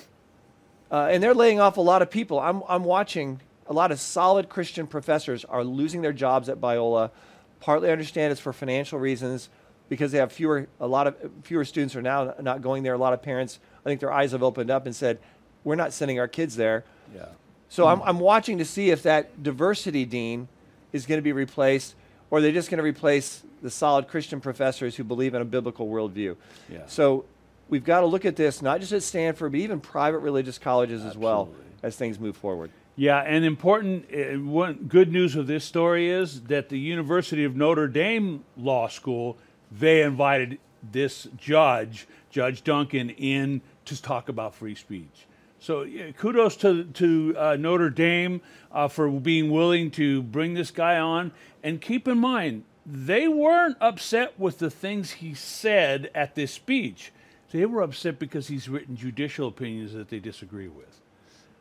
Uh, 0.92 1.08
and 1.12 1.24
they're 1.24 1.34
laying 1.34 1.60
off 1.60 1.78
a 1.78 1.82
lot 1.82 2.02
of 2.02 2.10
people. 2.12 2.40
I'm, 2.40 2.62
I'm 2.68 2.84
watching 2.84 3.40
a 3.68 3.74
lot 3.74 3.92
of 3.92 4.00
solid 4.00 4.50
Christian 4.50 4.88
professors 4.88 5.46
are 5.46 5.64
losing 5.64 6.02
their 6.02 6.14
jobs 6.14 6.50
at 6.50 6.60
Biola. 6.60 7.12
Partly, 7.60 7.90
I 7.90 7.92
understand 7.92 8.32
it's 8.32 8.42
for 8.42 8.54
financial 8.54 9.00
reasons 9.00 9.50
because 9.90 10.12
they 10.12 10.18
have 10.18 10.32
fewer, 10.32 10.68
a 10.80 10.88
lot 10.88 11.08
of 11.08 11.16
fewer 11.44 11.66
students 11.66 11.96
are 11.96 12.02
now 12.02 12.34
not 12.42 12.62
going 12.62 12.84
there. 12.84 12.94
A 12.94 12.98
lot 12.98 13.14
of 13.14 13.22
parents, 13.22 13.60
I 13.86 13.90
think 13.90 14.00
their 14.00 14.12
eyes 14.12 14.32
have 14.32 14.44
opened 14.44 14.70
up 14.70 14.86
and 14.86 14.96
said, 14.96 15.20
we're 15.64 15.76
not 15.76 15.94
sending 15.94 16.20
our 16.20 16.28
kids 16.28 16.56
there. 16.56 16.84
Yeah. 17.16 17.26
So 17.70 17.88
I'm, 17.88 18.02
I'm 18.04 18.20
watching 18.20 18.60
to 18.60 18.66
see 18.66 18.92
if 18.92 19.04
that 19.04 19.42
diversity 19.42 20.06
dean 20.06 20.48
is 20.92 21.06
going 21.06 21.18
to 21.18 21.24
be 21.24 21.32
replaced 21.32 21.96
or 22.30 22.42
they're 22.42 22.52
just 22.52 22.70
going 22.70 22.78
to 22.80 22.84
replace 22.84 23.44
the 23.62 23.70
solid 23.70 24.08
Christian 24.08 24.42
professors 24.42 24.96
who 24.96 25.04
believe 25.04 25.34
in 25.34 25.42
a 25.42 25.46
biblical 25.46 25.88
worldview. 25.88 26.36
Yeah. 26.70 26.82
So 26.88 27.26
we've 27.70 27.84
got 27.84 28.02
to 28.02 28.06
look 28.06 28.26
at 28.26 28.36
this 28.36 28.62
not 28.62 28.80
just 28.80 28.92
at 28.92 29.04
Stanford, 29.04 29.52
but 29.52 29.62
even 29.62 29.80
private 29.80 30.20
religious 30.20 30.58
colleges 30.58 31.06
as 31.06 31.18
well 31.18 31.50
as 31.82 31.96
things 31.96 32.20
move 32.20 32.36
forward. 32.36 32.72
Yeah, 32.96 33.20
and 33.22 33.44
important 33.44 34.06
uh, 34.14 34.40
one 34.40 34.86
good 34.88 35.12
news 35.12 35.36
of 35.36 35.48
this 35.48 35.66
story 35.66 36.12
is 36.12 36.44
that 36.44 36.70
the 36.70 36.78
University 36.78 37.44
of 37.44 37.56
Notre 37.56 37.88
Dame 37.88 38.44
Law 38.56 38.88
School 38.88 39.38
they 39.72 40.04
invited 40.04 40.60
this 40.92 41.28
judge, 41.36 42.08
Judge 42.30 42.64
Duncan, 42.64 43.10
in 43.10 43.62
to 43.86 44.00
talk 44.00 44.30
about 44.30 44.54
free 44.54 44.76
speech. 44.76 45.26
So 45.60 45.82
yeah, 45.82 46.12
kudos 46.12 46.56
to 46.58 46.84
to 46.84 47.36
uh, 47.36 47.56
Notre 47.56 47.90
Dame 47.90 48.42
uh, 48.72 48.88
for 48.88 49.10
being 49.10 49.50
willing 49.50 49.90
to 49.92 50.22
bring 50.22 50.54
this 50.54 50.70
guy 50.70 51.00
on. 51.00 51.32
And 51.64 51.82
keep 51.82 52.08
in 52.08 52.20
mind, 52.20 52.64
they 52.86 53.28
weren't 53.28 53.78
upset 53.82 54.40
with 54.40 54.60
the 54.60 54.70
things 54.70 55.12
he 55.12 55.34
said 55.34 56.12
at 56.14 56.36
this 56.36 56.52
speech. 56.52 57.12
They 57.52 57.66
were 57.66 57.82
upset 57.82 58.20
because 58.20 58.50
he's 58.50 58.70
written 58.70 58.96
judicial 58.96 59.48
opinions 59.48 59.94
that 59.94 60.10
they 60.10 60.20
disagree 60.20 60.68
with 60.68 61.02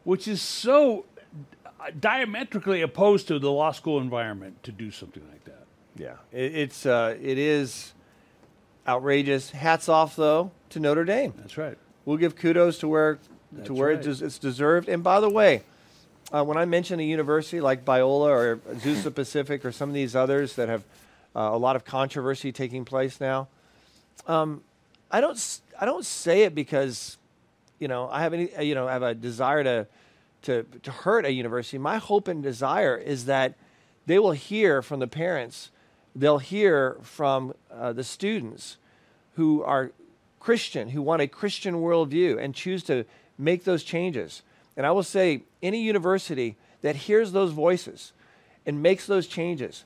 which 0.04 0.26
is 0.26 0.42
so 0.42 1.04
diametrically 1.98 2.82
opposed 2.82 3.28
to 3.28 3.38
the 3.38 3.50
law 3.50 3.72
school 3.72 3.98
environment 4.00 4.62
to 4.64 4.72
do 4.72 4.90
something 4.90 5.22
like 5.30 5.44
that. 5.44 5.64
Yeah, 5.96 6.14
it, 6.32 6.54
it's 6.54 6.86
uh, 6.86 7.16
it 7.20 7.38
is 7.38 7.92
outrageous. 8.86 9.50
Hats 9.50 9.88
off 9.88 10.16
though 10.16 10.50
to 10.70 10.80
Notre 10.80 11.04
Dame. 11.04 11.34
That's 11.36 11.58
right. 11.58 11.76
We'll 12.04 12.16
give 12.16 12.36
kudos 12.36 12.78
to 12.78 12.88
where 12.88 13.18
That's 13.52 13.66
to 13.68 13.74
where 13.74 13.88
right. 13.94 14.06
it 14.06 14.18
des- 14.18 14.24
it's 14.24 14.38
deserved. 14.38 14.88
And 14.88 15.02
by 15.04 15.20
the 15.20 15.28
way, 15.30 15.62
uh, 16.32 16.44
when 16.44 16.56
I 16.56 16.64
mention 16.64 16.98
a 17.00 17.02
university 17.04 17.60
like 17.60 17.84
Biola 17.84 18.28
or 18.28 18.56
Azusa 18.74 19.14
Pacific 19.14 19.64
or 19.64 19.72
some 19.72 19.88
of 19.88 19.94
these 19.94 20.16
others 20.16 20.54
that 20.56 20.68
have 20.68 20.84
uh, 21.36 21.40
a 21.52 21.58
lot 21.58 21.76
of 21.76 21.84
controversy 21.84 22.52
taking 22.52 22.84
place 22.84 23.20
now, 23.20 23.48
um, 24.26 24.62
I 25.10 25.20
don't 25.20 25.36
s- 25.36 25.62
I 25.80 25.84
don't 25.84 26.04
say 26.06 26.42
it 26.42 26.54
because 26.54 27.18
you 27.78 27.88
know 27.88 28.08
I 28.10 28.22
have 28.22 28.32
any 28.32 28.48
you 28.64 28.74
know 28.74 28.88
I 28.88 28.92
have 28.92 29.02
a 29.02 29.14
desire 29.14 29.62
to 29.64 29.86
to 30.42 30.64
to 30.82 30.90
hurt 30.90 31.24
a 31.24 31.32
university. 31.32 31.78
My 31.78 31.98
hope 31.98 32.28
and 32.28 32.42
desire 32.42 32.96
is 32.96 33.26
that 33.26 33.54
they 34.06 34.18
will 34.18 34.32
hear 34.32 34.82
from 34.82 35.00
the 35.00 35.06
parents, 35.06 35.70
they'll 36.14 36.38
hear 36.38 36.96
from 37.02 37.54
uh, 37.70 37.92
the 37.92 38.04
students 38.04 38.76
who 39.34 39.62
are 39.62 39.92
Christian, 40.40 40.88
who 40.88 41.02
want 41.02 41.22
a 41.22 41.28
Christian 41.28 41.76
worldview 41.76 42.42
and 42.42 42.54
choose 42.54 42.82
to 42.84 43.04
make 43.38 43.64
those 43.64 43.84
changes. 43.84 44.42
And 44.76 44.86
I 44.86 44.90
will 44.90 45.02
say, 45.02 45.42
any 45.62 45.82
university 45.82 46.56
that 46.80 46.96
hears 46.96 47.32
those 47.32 47.52
voices 47.52 48.12
and 48.66 48.82
makes 48.82 49.06
those 49.06 49.26
changes, 49.26 49.84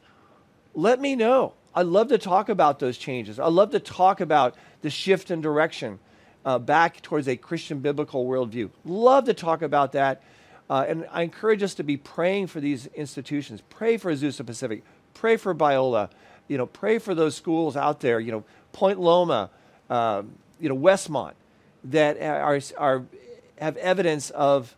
let 0.74 1.00
me 1.00 1.14
know. 1.14 1.54
I 1.74 1.82
love 1.82 2.08
to 2.08 2.18
talk 2.18 2.48
about 2.48 2.78
those 2.78 2.96
changes. 2.96 3.38
I 3.38 3.48
love 3.48 3.70
to 3.72 3.80
talk 3.80 4.20
about 4.20 4.54
the 4.80 4.88
shift 4.88 5.30
in 5.30 5.42
direction 5.42 5.98
uh, 6.44 6.58
back 6.58 7.02
towards 7.02 7.28
a 7.28 7.36
Christian 7.36 7.80
biblical 7.80 8.24
worldview. 8.24 8.70
Love 8.84 9.26
to 9.26 9.34
talk 9.34 9.60
about 9.60 9.92
that. 9.92 10.22
Uh, 10.68 10.84
and 10.88 11.06
I 11.12 11.22
encourage 11.22 11.62
us 11.62 11.74
to 11.74 11.82
be 11.82 11.96
praying 11.96 12.48
for 12.48 12.60
these 12.60 12.86
institutions. 12.88 13.62
Pray 13.70 13.96
for 13.96 14.12
Azusa 14.12 14.44
Pacific. 14.44 14.82
Pray 15.14 15.36
for 15.36 15.54
Biola. 15.54 16.10
You 16.48 16.58
know, 16.58 16.66
pray 16.66 16.98
for 16.98 17.14
those 17.14 17.36
schools 17.36 17.76
out 17.76 18.00
there. 18.00 18.20
You 18.20 18.32
know, 18.32 18.44
Point 18.72 18.98
Loma. 18.98 19.50
Um, 19.88 20.32
you 20.58 20.68
know, 20.68 20.76
Westmont, 20.76 21.34
that 21.84 22.20
are, 22.20 22.60
are 22.78 23.04
have 23.58 23.76
evidence 23.76 24.30
of, 24.30 24.74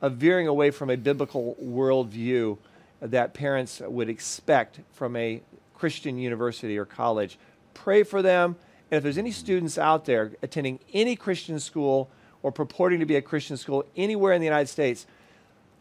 of 0.00 0.14
veering 0.14 0.46
away 0.46 0.70
from 0.70 0.90
a 0.90 0.96
biblical 0.96 1.56
worldview 1.62 2.58
that 3.00 3.34
parents 3.34 3.80
would 3.84 4.08
expect 4.08 4.80
from 4.92 5.16
a 5.16 5.42
Christian 5.74 6.18
university 6.18 6.78
or 6.78 6.84
college. 6.84 7.38
Pray 7.74 8.02
for 8.02 8.22
them. 8.22 8.56
And 8.90 8.98
if 8.98 9.02
there's 9.02 9.18
any 9.18 9.32
students 9.32 9.78
out 9.78 10.04
there 10.04 10.32
attending 10.42 10.78
any 10.92 11.16
Christian 11.16 11.58
school 11.58 12.10
or 12.42 12.52
purporting 12.52 13.00
to 13.00 13.06
be 13.06 13.16
a 13.16 13.22
Christian 13.22 13.56
school 13.56 13.84
anywhere 13.96 14.32
in 14.32 14.40
the 14.40 14.46
United 14.46 14.68
States, 14.68 15.06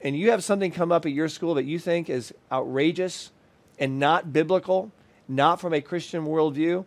and 0.04 0.16
you 0.18 0.32
have 0.32 0.44
something 0.44 0.72
come 0.72 0.92
up 0.92 1.06
at 1.06 1.12
your 1.12 1.30
school 1.30 1.54
that 1.56 1.64
you 1.64 1.80
think 1.80 2.10
is 2.10 2.34
outrageous 2.52 3.32
and 3.80 4.00
not 4.00 4.32
biblical, 4.34 4.92
not 5.28 5.60
from 5.62 5.74
a 5.74 5.82
Christian 5.82 6.26
worldview, 6.26 6.86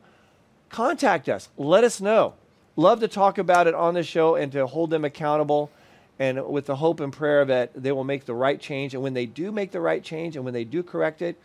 contact 0.68 1.29
us. 1.29 1.48
Let 1.57 1.85
us 1.85 2.00
know. 2.00 2.35
Love 2.77 3.00
to 3.00 3.09
talk 3.09 3.38
about 3.38 3.66
it 3.66 3.74
on 3.74 3.94
the 3.94 4.03
show 4.03 4.35
and 4.35 4.50
to 4.53 4.66
hold 4.66 4.90
them 4.90 5.05
accountable. 5.05 5.70
And 6.18 6.46
with 6.46 6.66
the 6.66 6.77
hope 6.77 7.00
and 7.00 7.12
prayer 7.12 7.44
that 7.44 7.70
they 7.74 7.90
will 7.90 8.05
make 8.05 8.24
the 8.24 8.35
right 8.35 8.61
change. 8.61 8.94
And 8.94 9.03
when 9.03 9.14
they 9.14 9.27
do 9.27 9.50
make 9.50 9.72
the 9.72 9.81
right 9.81 10.03
change 10.03 10.37
and 10.37 10.44
when 10.44 10.55
they 10.55 10.64
do 10.64 10.83
correct 10.83 11.22
it, 11.22 11.37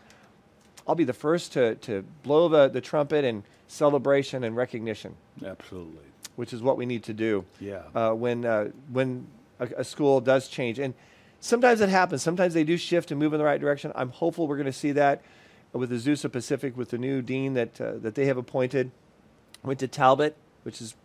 I'll 0.87 0.95
be 0.95 1.03
the 1.03 1.13
first 1.13 1.53
to, 1.53 1.75
to 1.75 2.03
blow 2.23 2.47
the, 2.49 2.67
the 2.67 2.81
trumpet 2.81 3.23
and 3.25 3.43
celebration 3.67 4.43
and 4.43 4.55
recognition, 4.55 5.15
Absolutely. 5.45 6.01
which 6.35 6.51
is 6.53 6.61
what 6.63 6.77
we 6.77 6.85
need 6.87 7.03
to 7.03 7.13
do 7.13 7.45
Yeah. 7.59 7.81
uh, 7.93 8.11
when, 8.13 8.43
uh, 8.45 8.69
when 8.91 9.27
a, 9.59 9.67
a 9.77 9.83
school 9.83 10.19
does 10.21 10.47
change. 10.47 10.79
And 10.79 10.95
sometimes 11.39 11.81
it 11.81 11.89
happens. 11.89 12.21
Sometimes 12.21 12.53
they 12.53 12.63
do 12.63 12.77
shift 12.77 13.11
and 13.11 13.19
move 13.19 13.33
in 13.33 13.39
the 13.39 13.45
right 13.45 13.59
direction. 13.59 13.91
I'm 13.95 14.09
hopeful 14.09 14.47
we're 14.47 14.57
going 14.57 14.65
to 14.65 14.73
see 14.73 14.91
that 14.93 15.21
with 15.73 15.91
Azusa 15.91 16.31
Pacific, 16.31 16.75
with 16.75 16.89
the 16.89 16.97
new 16.97 17.21
dean 17.21 17.53
that, 17.53 17.79
uh, 17.79 17.93
that 17.97 18.15
they 18.15 18.25
have 18.25 18.37
appointed. 18.37 18.91
Went 19.63 19.79
to 19.79 19.87
Talbot, 19.87 20.35
which 20.63 20.81
is, 20.81 20.95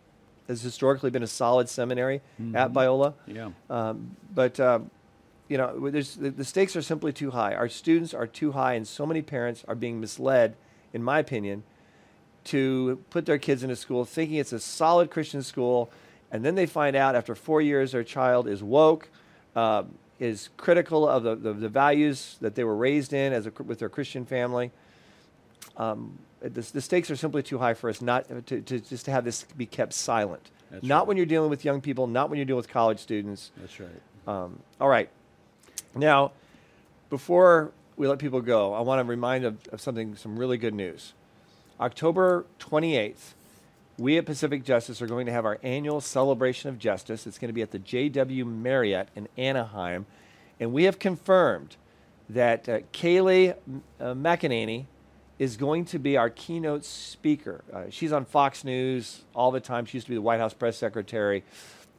has 0.47 0.61
historically 0.61 1.09
been 1.09 1.23
a 1.23 1.27
solid 1.27 1.69
seminary 1.69 2.21
at 2.53 2.71
Biola. 2.71 3.13
Yeah. 3.27 3.49
Um, 3.69 4.15
but 4.33 4.59
um, 4.59 4.89
you 5.47 5.57
know, 5.57 5.89
there's, 5.89 6.15
the, 6.15 6.29
the 6.29 6.45
stakes 6.45 6.75
are 6.75 6.81
simply 6.81 7.13
too 7.13 7.31
high. 7.31 7.53
Our 7.53 7.69
students 7.69 8.13
are 8.13 8.25
too 8.25 8.53
high, 8.53 8.73
and 8.73 8.87
so 8.87 9.05
many 9.05 9.21
parents 9.21 9.63
are 9.67 9.75
being 9.75 9.99
misled, 9.99 10.55
in 10.93 11.03
my 11.03 11.19
opinion, 11.19 11.63
to 12.45 13.03
put 13.09 13.25
their 13.25 13.37
kids 13.37 13.63
into 13.63 13.75
school 13.75 14.05
thinking 14.05 14.37
it's 14.37 14.53
a 14.53 14.59
solid 14.59 15.11
Christian 15.11 15.43
school, 15.43 15.89
and 16.31 16.43
then 16.43 16.55
they 16.55 16.65
find 16.65 16.95
out 16.95 17.15
after 17.15 17.35
four 17.35 17.61
years 17.61 17.91
their 17.91 18.03
child 18.03 18.47
is 18.47 18.63
woke, 18.63 19.09
uh, 19.55 19.83
is 20.19 20.49
critical 20.57 21.07
of 21.07 21.23
the, 21.23 21.35
the, 21.35 21.53
the 21.53 21.69
values 21.69 22.37
that 22.41 22.55
they 22.55 22.63
were 22.63 22.75
raised 22.75 23.13
in 23.13 23.33
as 23.33 23.47
a, 23.47 23.51
with 23.63 23.79
their 23.79 23.89
Christian 23.89 24.25
family. 24.25 24.71
Um, 25.77 26.17
the, 26.41 26.61
the 26.61 26.81
stakes 26.81 27.09
are 27.11 27.15
simply 27.15 27.43
too 27.43 27.57
high 27.57 27.73
for 27.73 27.89
us 27.89 28.01
not 28.01 28.27
to, 28.47 28.61
to 28.61 28.79
just 28.79 29.05
to 29.05 29.11
have 29.11 29.25
this 29.25 29.43
be 29.57 29.65
kept 29.65 29.93
silent. 29.93 30.51
That's 30.71 30.83
not 30.83 30.99
right. 30.99 31.07
when 31.07 31.17
you're 31.17 31.25
dealing 31.25 31.49
with 31.49 31.65
young 31.65 31.81
people, 31.81 32.07
not 32.07 32.29
when 32.29 32.37
you're 32.37 32.45
dealing 32.45 32.57
with 32.57 32.69
college 32.69 32.99
students. 32.99 33.51
That's 33.57 33.79
right. 33.79 33.89
Um, 34.27 34.59
all 34.79 34.87
right. 34.87 35.09
Now, 35.93 36.31
before 37.09 37.71
we 37.97 38.07
let 38.07 38.19
people 38.19 38.41
go, 38.41 38.73
I 38.73 38.81
want 38.81 38.99
to 38.99 39.03
remind 39.03 39.45
of, 39.45 39.57
of 39.71 39.81
something, 39.81 40.15
some 40.15 40.37
really 40.37 40.57
good 40.57 40.73
news. 40.73 41.13
October 41.79 42.45
28th, 42.59 43.33
we 43.97 44.17
at 44.17 44.25
Pacific 44.25 44.63
Justice 44.63 45.01
are 45.01 45.07
going 45.07 45.25
to 45.25 45.31
have 45.31 45.45
our 45.45 45.57
annual 45.63 46.01
celebration 46.01 46.69
of 46.69 46.77
justice. 46.77 47.25
It's 47.25 47.39
going 47.39 47.49
to 47.49 47.53
be 47.53 47.61
at 47.61 47.71
the 47.71 47.79
JW 47.79 48.45
Marriott 48.45 49.09
in 49.15 49.27
Anaheim. 49.37 50.05
And 50.59 50.73
we 50.73 50.83
have 50.83 50.99
confirmed 50.99 51.75
that 52.29 52.67
uh, 52.67 52.79
Kayleigh 52.91 53.55
uh, 53.99 54.03
McEnany 54.13 54.85
is 55.37 55.57
going 55.57 55.85
to 55.85 55.99
be 55.99 56.17
our 56.17 56.29
keynote 56.29 56.85
speaker. 56.85 57.63
Uh, 57.73 57.83
she's 57.89 58.11
on 58.11 58.25
Fox 58.25 58.63
News 58.63 59.23
all 59.33 59.51
the 59.51 59.59
time. 59.59 59.85
She 59.85 59.97
used 59.97 60.07
to 60.07 60.11
be 60.11 60.15
the 60.15 60.21
White 60.21 60.39
House 60.39 60.53
press 60.53 60.77
secretary. 60.77 61.43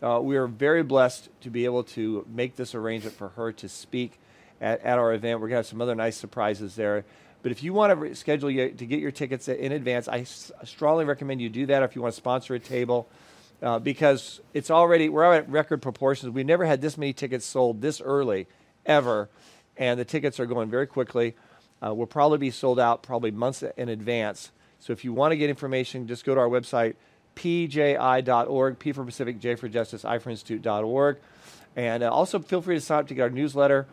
Uh, 0.03 0.21
we 0.23 0.37
are 0.37 0.47
very 0.47 0.83
blessed 0.83 1.29
to 1.43 1.51
be 1.51 1.65
able 1.65 1.83
to 1.83 2.27
make 2.33 2.57
this 2.57 2.75
arrangement 2.75 3.17
for 3.17 3.29
her 3.31 3.53
to 3.53 3.69
speak 3.69 4.19
at, 4.61 4.81
at 4.83 4.99
our 4.99 5.13
event. 5.15 5.41
We're 5.41 5.49
going 5.49 5.55
to 5.55 5.57
have 5.59 5.67
some 5.67 5.81
other 5.81 5.95
nice 5.95 6.17
surprises 6.17 6.77
there. 6.77 7.05
But 7.47 7.53
if 7.53 7.63
you 7.63 7.73
want 7.73 7.93
to 7.93 7.95
re- 7.95 8.15
schedule 8.15 8.51
your, 8.51 8.71
to 8.71 8.87
get 8.87 8.99
your 8.99 9.13
tickets 9.13 9.47
in 9.47 9.71
advance, 9.71 10.09
I 10.09 10.23
s- 10.23 10.51
strongly 10.65 11.05
recommend 11.05 11.41
you 11.41 11.49
do 11.49 11.67
that 11.67 11.85
if 11.85 11.95
you 11.95 12.03
want 12.03 12.13
to 12.13 12.17
sponsor 12.17 12.57
a 12.57 12.59
table. 12.59 13.09
Uh, 13.63 13.79
because 13.79 14.41
it's 14.53 14.69
already 14.69 15.09
we're 15.09 15.33
at 15.33 15.49
record 15.49 15.81
proportions. 15.81 16.33
We've 16.33 16.45
never 16.45 16.65
had 16.65 16.81
this 16.81 16.99
many 16.99 17.13
tickets 17.13 17.47
sold 17.47 17.81
this 17.81 18.01
early, 18.01 18.49
ever, 18.85 19.29
and 19.77 20.01
the 20.01 20.05
tickets 20.05 20.41
are 20.41 20.47
going 20.47 20.71
very 20.71 20.89
quickly. 20.89 21.37
Uh, 21.81 21.95
we'll 21.95 22.09
probably 22.09 22.39
be 22.39 22.51
sold 22.51 22.81
out 22.81 23.05
probably 23.05 23.31
months 23.31 23.63
in 23.77 23.91
advance. 23.91 24.51
So 24.81 24.93
if 24.93 25.05
you 25.05 25.13
want 25.13 25.31
to 25.31 25.37
get 25.37 25.49
information, 25.49 26.09
just 26.09 26.25
go 26.25 26.35
to 26.35 26.41
our 26.41 26.49
website, 26.49 26.97
pji.org, 27.37 28.79
P 28.81 28.91
for 28.91 29.05
Pacific, 29.05 29.39
J 29.39 29.55
for 29.55 29.69
Justice, 29.69 30.05
I 30.05 30.19
for 30.19 30.31
Institute.org. 30.31 31.19
And 31.77 32.03
uh, 32.03 32.11
also 32.11 32.41
feel 32.41 32.61
free 32.61 32.75
to 32.75 32.81
sign 32.81 32.99
up 32.99 33.07
to 33.07 33.15
get 33.15 33.23
our 33.23 33.31
newsletter 33.31 33.87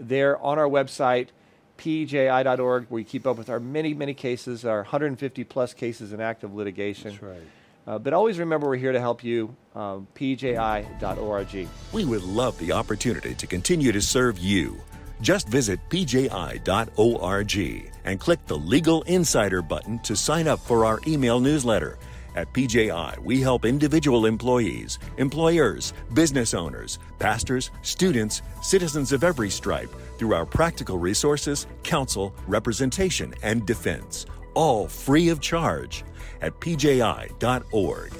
there 0.00 0.38
on 0.38 0.58
our 0.58 0.70
website, 0.70 1.28
pji.org, 1.78 2.86
where 2.88 2.98
you 2.98 3.04
keep 3.04 3.26
up 3.26 3.36
with 3.36 3.50
our 3.50 3.60
many, 3.60 3.94
many 3.94 4.14
cases, 4.14 4.64
our 4.64 4.78
150 4.78 5.44
plus 5.44 5.74
cases 5.74 6.12
in 6.12 6.20
active 6.20 6.54
litigation. 6.54 7.10
That's 7.10 7.22
right. 7.22 7.42
Uh, 7.86 7.98
but 7.98 8.14
always 8.14 8.38
remember 8.38 8.66
we're 8.66 8.76
here 8.76 8.92
to 8.92 9.00
help 9.00 9.22
you, 9.22 9.54
um, 9.74 10.06
pji.org. 10.14 11.68
We 11.92 12.04
would 12.04 12.22
love 12.22 12.58
the 12.58 12.72
opportunity 12.72 13.34
to 13.34 13.46
continue 13.46 13.92
to 13.92 14.00
serve 14.00 14.38
you. 14.38 14.80
Just 15.20 15.48
visit 15.48 15.80
pji.org 15.90 16.62
and 18.04 18.20
click 18.20 18.46
the 18.46 18.56
Legal 18.56 19.02
Insider 19.02 19.62
button 19.62 19.98
to 20.00 20.16
sign 20.16 20.48
up 20.48 20.60
for 20.60 20.84
our 20.84 21.00
email 21.06 21.40
newsletter. 21.40 21.98
At 22.34 22.52
PJI, 22.52 23.18
we 23.22 23.40
help 23.40 23.64
individual 23.64 24.26
employees, 24.26 24.98
employers, 25.18 25.92
business 26.14 26.52
owners, 26.52 26.98
pastors, 27.18 27.70
students, 27.82 28.42
citizens 28.60 29.12
of 29.12 29.22
every 29.22 29.50
stripe 29.50 29.94
through 30.18 30.34
our 30.34 30.44
practical 30.44 30.98
resources, 30.98 31.66
counsel, 31.84 32.34
representation, 32.48 33.34
and 33.42 33.64
defense, 33.64 34.26
all 34.54 34.88
free 34.88 35.28
of 35.28 35.40
charge 35.40 36.04
at 36.40 36.58
pji.org. 36.58 38.12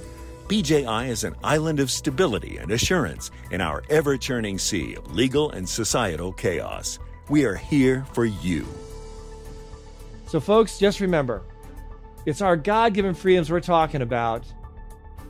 PJI 0.46 1.09
is 1.09 1.24
an 1.24 1.35
island 1.42 1.81
of 1.81 1.90
stability 1.90 2.59
and 2.59 2.70
assurance 2.70 3.31
in 3.50 3.61
our 3.61 3.83
ever 3.88 4.16
churning 4.16 4.59
sea 4.59 4.94
of 4.94 5.14
legal 5.14 5.50
and 5.50 5.68
societal 5.68 6.33
chaos. 6.33 6.98
We 7.29 7.44
are 7.46 7.55
here 7.57 8.05
for 8.12 8.27
you. 8.27 8.66
So, 10.27 10.40
folks, 10.40 10.79
just 10.79 11.00
remember 11.00 11.42
it's 12.26 12.40
our 12.40 12.56
God 12.56 12.94
given 12.94 13.14
freedoms 13.14 13.50
we're 13.50 13.60
talking 13.60 14.02
about. 14.02 14.44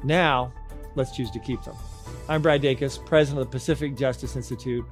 Now, 0.02 0.52
let's 0.94 1.12
choose 1.12 1.30
to 1.32 1.38
keep 1.38 1.62
them. 1.62 1.76
I'm 2.28 2.42
Brad 2.42 2.62
Dacus, 2.62 3.04
president 3.04 3.40
of 3.40 3.50
the 3.50 3.52
Pacific 3.52 3.96
Justice 3.96 4.36
Institute. 4.36 4.84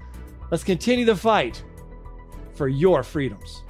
Let's 0.50 0.64
continue 0.64 1.04
the 1.04 1.16
fight 1.16 1.62
for 2.54 2.68
your 2.68 3.02
freedoms. 3.02 3.62